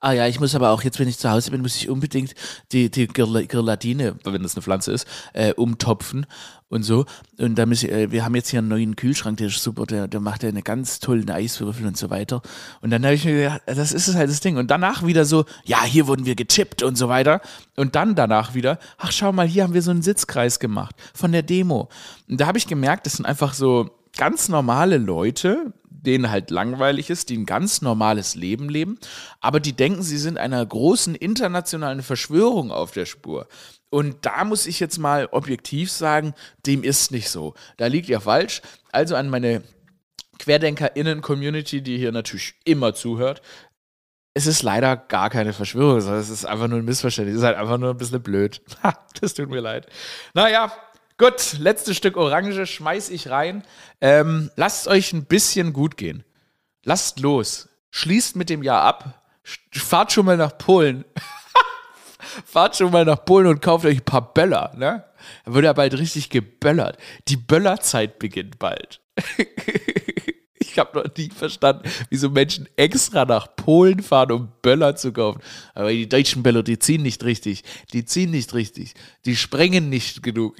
Ah 0.00 0.12
ja, 0.12 0.28
ich 0.28 0.38
muss 0.38 0.54
aber 0.54 0.70
auch 0.70 0.82
jetzt, 0.82 1.00
wenn 1.00 1.08
ich 1.08 1.18
zu 1.18 1.28
Hause 1.28 1.50
bin, 1.50 1.60
muss 1.60 1.74
ich 1.74 1.88
unbedingt 1.88 2.34
die, 2.70 2.88
die 2.88 3.08
Girladine, 3.08 4.14
wenn 4.22 4.42
das 4.44 4.54
eine 4.54 4.62
Pflanze 4.62 4.92
ist, 4.92 5.08
äh, 5.32 5.52
umtopfen 5.54 6.26
und 6.68 6.84
so. 6.84 7.04
Und 7.36 7.56
da 7.56 7.66
ich, 7.66 7.90
äh, 7.90 8.12
wir 8.12 8.24
haben 8.24 8.36
jetzt 8.36 8.50
hier 8.50 8.60
einen 8.60 8.68
neuen 8.68 8.94
Kühlschrank, 8.94 9.38
der 9.38 9.48
ist 9.48 9.60
super, 9.60 9.86
der, 9.86 10.06
der 10.06 10.20
macht 10.20 10.44
ja 10.44 10.50
eine 10.50 10.62
ganz 10.62 11.00
tollen 11.00 11.28
Eiswürfel 11.28 11.84
und 11.84 11.96
so 11.96 12.10
weiter. 12.10 12.42
Und 12.80 12.90
dann 12.90 13.04
habe 13.04 13.14
ich 13.14 13.24
mir 13.24 13.34
gedacht, 13.34 13.62
das 13.66 13.92
ist 13.92 14.14
halt 14.14 14.30
das 14.30 14.38
Ding. 14.38 14.56
Und 14.56 14.70
danach 14.70 15.04
wieder 15.04 15.24
so, 15.24 15.46
ja, 15.64 15.82
hier 15.82 16.06
wurden 16.06 16.26
wir 16.26 16.36
getippt 16.36 16.84
und 16.84 16.96
so 16.96 17.08
weiter. 17.08 17.40
Und 17.74 17.96
dann 17.96 18.14
danach 18.14 18.54
wieder, 18.54 18.78
ach 18.98 19.10
schau 19.10 19.32
mal, 19.32 19.48
hier 19.48 19.64
haben 19.64 19.74
wir 19.74 19.82
so 19.82 19.90
einen 19.90 20.02
Sitzkreis 20.02 20.60
gemacht 20.60 20.94
von 21.12 21.32
der 21.32 21.42
Demo. 21.42 21.88
Und 22.28 22.40
da 22.40 22.46
habe 22.46 22.58
ich 22.58 22.68
gemerkt, 22.68 23.06
das 23.06 23.14
sind 23.14 23.26
einfach 23.26 23.52
so 23.52 23.90
ganz 24.16 24.48
normale 24.48 24.98
Leute, 24.98 25.72
denen 26.06 26.30
halt 26.30 26.50
langweilig 26.50 27.10
ist, 27.10 27.28
die 27.28 27.36
ein 27.36 27.46
ganz 27.46 27.82
normales 27.82 28.34
Leben 28.34 28.68
leben, 28.68 28.98
aber 29.40 29.60
die 29.60 29.72
denken, 29.72 30.02
sie 30.02 30.18
sind 30.18 30.38
einer 30.38 30.64
großen 30.64 31.14
internationalen 31.14 32.02
Verschwörung 32.02 32.70
auf 32.70 32.92
der 32.92 33.06
Spur. 33.06 33.48
Und 33.90 34.26
da 34.26 34.44
muss 34.44 34.66
ich 34.66 34.80
jetzt 34.80 34.98
mal 34.98 35.28
objektiv 35.32 35.90
sagen, 35.90 36.34
dem 36.66 36.82
ist 36.82 37.10
nicht 37.10 37.30
so. 37.30 37.54
Da 37.78 37.86
liegt 37.86 38.08
ihr 38.08 38.20
falsch. 38.20 38.60
Also 38.92 39.16
an 39.16 39.30
meine 39.30 39.62
QuerdenkerInnen-Community, 40.38 41.82
die 41.82 41.98
hier 41.98 42.12
natürlich 42.12 42.54
immer 42.64 42.94
zuhört, 42.94 43.42
es 44.34 44.46
ist 44.46 44.62
leider 44.62 44.96
gar 44.96 45.30
keine 45.30 45.52
Verschwörung, 45.52 46.00
sondern 46.00 46.20
es 46.20 46.30
ist 46.30 46.44
einfach 46.44 46.68
nur 46.68 46.78
ein 46.78 46.84
Missverständnis. 46.84 47.34
Es 47.36 47.40
ist 47.40 47.46
halt 47.46 47.56
einfach 47.56 47.78
nur 47.78 47.90
ein 47.90 47.96
bisschen 47.96 48.22
blöd. 48.22 48.62
das 49.20 49.34
tut 49.34 49.50
mir 49.50 49.60
leid. 49.60 49.88
Naja, 50.32 50.70
Gut, 51.18 51.56
letztes 51.58 51.96
Stück 51.96 52.16
Orange 52.16 52.64
schmeiß 52.64 53.10
ich 53.10 53.28
rein. 53.28 53.64
Ähm, 54.00 54.52
lasst 54.54 54.86
euch 54.86 55.12
ein 55.12 55.24
bisschen 55.24 55.72
gut 55.72 55.96
gehen. 55.96 56.22
Lasst 56.84 57.18
los. 57.18 57.68
Schließt 57.90 58.36
mit 58.36 58.48
dem 58.50 58.62
Jahr 58.62 58.82
ab. 58.82 59.28
Fahrt 59.72 60.12
schon 60.12 60.26
mal 60.26 60.36
nach 60.36 60.56
Polen. 60.56 61.04
Fahrt 62.44 62.76
schon 62.76 62.92
mal 62.92 63.04
nach 63.04 63.24
Polen 63.24 63.48
und 63.48 63.60
kauft 63.60 63.84
euch 63.84 63.98
ein 63.98 64.04
paar 64.04 64.32
Böller, 64.32 64.72
ne? 64.76 65.04
Da 65.44 65.54
wird 65.54 65.64
ja 65.64 65.72
bald 65.72 65.94
richtig 65.94 66.30
geböllert. 66.30 66.98
Die 67.26 67.36
Böllerzeit 67.36 68.20
beginnt 68.20 68.60
bald. 68.60 69.00
Ich 70.70 70.78
habe 70.78 70.98
noch 70.98 71.16
nie 71.16 71.30
verstanden, 71.30 71.88
wieso 72.10 72.30
Menschen 72.30 72.68
extra 72.76 73.24
nach 73.24 73.48
Polen 73.56 74.02
fahren, 74.02 74.32
um 74.32 74.48
Böller 74.62 74.96
zu 74.96 75.12
kaufen. 75.12 75.40
Aber 75.74 75.90
die 75.90 76.08
deutschen 76.08 76.42
Böller, 76.42 76.62
die 76.62 76.78
ziehen 76.78 77.02
nicht 77.02 77.24
richtig. 77.24 77.64
Die 77.92 78.04
ziehen 78.04 78.30
nicht 78.30 78.54
richtig. 78.54 78.94
Die 79.24 79.36
sprengen 79.36 79.88
nicht 79.88 80.22
genug. 80.22 80.56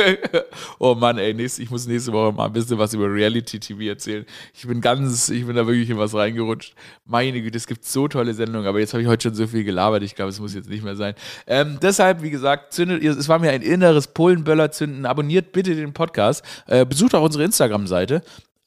oh 0.78 0.94
Mann, 0.94 1.18
ey, 1.18 1.32
ich 1.42 1.70
muss 1.70 1.86
nächste 1.86 2.12
Woche 2.12 2.32
mal 2.32 2.46
ein 2.46 2.52
bisschen 2.52 2.78
was 2.78 2.94
über 2.94 3.12
Reality 3.12 3.58
TV 3.58 3.82
erzählen. 3.82 4.26
Ich 4.54 4.66
bin 4.66 4.80
ganz, 4.80 5.28
ich 5.28 5.46
bin 5.46 5.56
da 5.56 5.66
wirklich 5.66 5.88
in 5.90 5.98
was 5.98 6.14
reingerutscht. 6.14 6.74
Meine 7.04 7.40
Güte, 7.40 7.56
es 7.56 7.66
gibt 7.66 7.84
so 7.84 8.08
tolle 8.08 8.34
Sendungen, 8.34 8.66
aber 8.66 8.80
jetzt 8.80 8.92
habe 8.92 9.02
ich 9.02 9.08
heute 9.08 9.28
schon 9.28 9.34
so 9.34 9.46
viel 9.46 9.64
gelabert. 9.64 10.02
Ich 10.02 10.14
glaube, 10.14 10.30
es 10.30 10.40
muss 10.40 10.54
jetzt 10.54 10.68
nicht 10.68 10.84
mehr 10.84 10.96
sein. 10.96 11.14
Ähm, 11.46 11.78
deshalb, 11.80 12.22
wie 12.22 12.30
gesagt, 12.30 12.72
zündet, 12.72 13.02
es 13.02 13.28
war 13.28 13.38
mir 13.38 13.50
ein 13.50 13.62
inneres 13.62 14.08
Polenböller 14.08 14.70
zünden. 14.70 15.06
Abonniert 15.06 15.52
bitte 15.52 15.74
den 15.74 15.92
Podcast. 15.92 16.44
Äh, 16.66 16.84
besucht 16.84 17.14
auch 17.14 17.22
unsere 17.22 17.44
Instagram-Seite. 17.44 18.22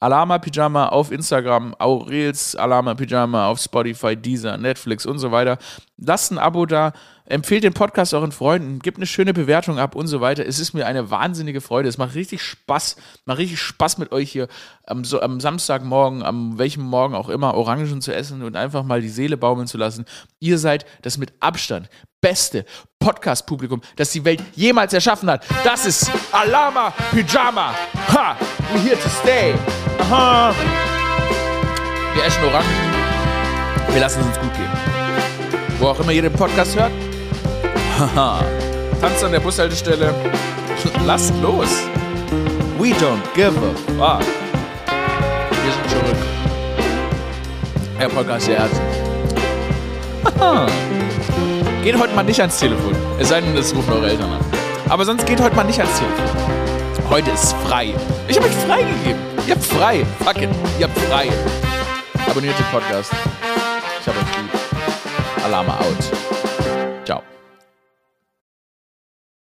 Alama 0.06 0.38
Pyjama 0.38 0.90
auf 0.90 1.12
Instagram, 1.12 1.74
Aurels 1.80 2.56
Alama 2.56 2.94
Pyjama 2.94 3.48
auf 3.48 3.60
Spotify, 3.60 4.16
Deezer, 4.16 4.56
Netflix 4.56 5.04
und 5.04 5.18
so 5.18 5.32
weiter. 5.32 5.58
Lasst 5.98 6.32
ein 6.32 6.38
Abo 6.38 6.68
da, 6.68 6.94
empfehlt 7.26 7.64
den 7.64 7.74
Podcast 7.74 8.14
euren 8.14 8.32
Freunden, 8.32 8.80
gebt 8.80 8.98
eine 8.98 9.08
schöne 9.08 9.34
Bewertung 9.34 9.80
ab 9.80 9.96
und 9.96 10.08
so 10.08 10.22
weiter. 10.22 10.46
Es 10.46 10.60
ist 10.60 10.74
mir 10.74 10.86
eine 10.86 11.10
wahnsinnige 11.10 11.62
Freude. 11.62 11.90
Es 11.90 11.98
macht 11.98 12.16
richtig 12.16 12.42
Spaß, 12.42 12.96
macht 13.26 13.40
richtig 13.40 13.60
Spaß 13.60 13.98
mit 13.98 14.12
euch 14.12 14.32
hier 14.32 14.48
am, 14.86 15.04
so, 15.04 15.22
am 15.22 15.40
Samstagmorgen, 15.40 16.24
am 16.24 16.58
welchem 16.58 16.84
Morgen 16.84 17.16
auch 17.16 17.30
immer, 17.30 17.56
Orangen 17.56 18.02
zu 18.02 18.14
essen 18.14 18.44
und 18.44 18.56
einfach 18.56 18.84
mal 18.84 19.02
die 19.02 19.10
Seele 19.10 19.38
baumeln 19.38 19.68
zu 19.68 19.78
lassen. 19.78 20.06
Ihr 20.40 20.58
seid 20.58 20.86
das 21.02 21.18
mit 21.18 21.34
Abstand 21.40 21.90
beste 22.22 22.66
Podcast-Publikum, 23.00 23.82
das 23.98 24.12
die 24.12 24.26
Welt 24.26 24.42
jemals 24.56 24.94
erschaffen 24.94 25.30
hat. 25.30 25.46
Das 25.64 25.86
ist 25.86 26.10
Alama 26.32 26.92
Pyjama. 27.12 27.76
Ha! 28.14 28.36
We're 28.74 28.80
here 28.80 29.00
to 29.00 29.10
stay. 29.10 29.54
Aha! 30.00 30.54
Wir 32.16 32.24
essen 32.24 32.44
Orangen. 32.46 32.66
Wir 33.92 34.02
lassen 34.02 34.22
es 34.22 34.28
uns 34.28 34.40
gut 34.40 34.54
gehen. 34.56 34.72
Wo 35.80 35.88
auch 35.88 36.00
immer 36.00 36.12
ihr 36.12 36.24
den 36.24 36.34
Podcast 36.34 36.76
hört. 36.76 36.92
Haha. 38.00 38.44
Tanzt 39.00 39.24
an 39.24 39.32
der 39.32 39.40
Bushaltestelle. 39.40 40.14
Lasst 41.06 41.34
los. 41.42 41.70
We 42.78 42.90
don't 42.96 43.22
give 43.34 43.56
a 43.56 43.74
fuck. 43.98 44.20
Wir 45.50 45.72
sind 45.72 45.90
zurück. 45.90 46.18
Der 47.98 48.10
Podcast 48.10 48.48
der 48.48 48.58
Ärzte. 48.58 48.82
Geht 51.84 51.98
heute 51.98 52.14
mal 52.14 52.24
nicht 52.24 52.42
ans 52.42 52.60
Telefon. 52.60 52.94
Es 53.18 53.30
sei 53.30 53.40
denn, 53.40 53.56
es 53.56 53.74
rufen 53.74 53.94
eure 53.94 54.10
Eltern 54.10 54.30
an. 54.34 54.40
Aber 54.90 55.06
sonst 55.06 55.26
geht 55.26 55.40
heute 55.40 55.56
mal 55.56 55.64
nicht 55.64 55.80
ans 55.80 55.98
Telefon. 55.98 56.26
Heute 57.10 57.32
ist 57.32 57.54
frei. 57.66 57.94
Ich 58.28 58.36
habe 58.36 58.48
euch 58.48 58.56
freigegeben. 58.56 59.22
Ihr 59.48 59.56
habt 59.56 59.64
frei. 59.64 60.06
Fuck 60.20 60.42
it. 60.42 60.50
Ihr 60.80 60.88
habt 60.88 61.00
frei. 61.00 61.30
Abonniert 62.30 62.60
den 62.60 62.66
Podcast. 62.66 63.12
Ich 64.02 64.08
habe 64.08 64.18
euch 64.18 64.38
lieb. 64.38 64.50
Alarme 65.46 65.72
out. 65.80 66.26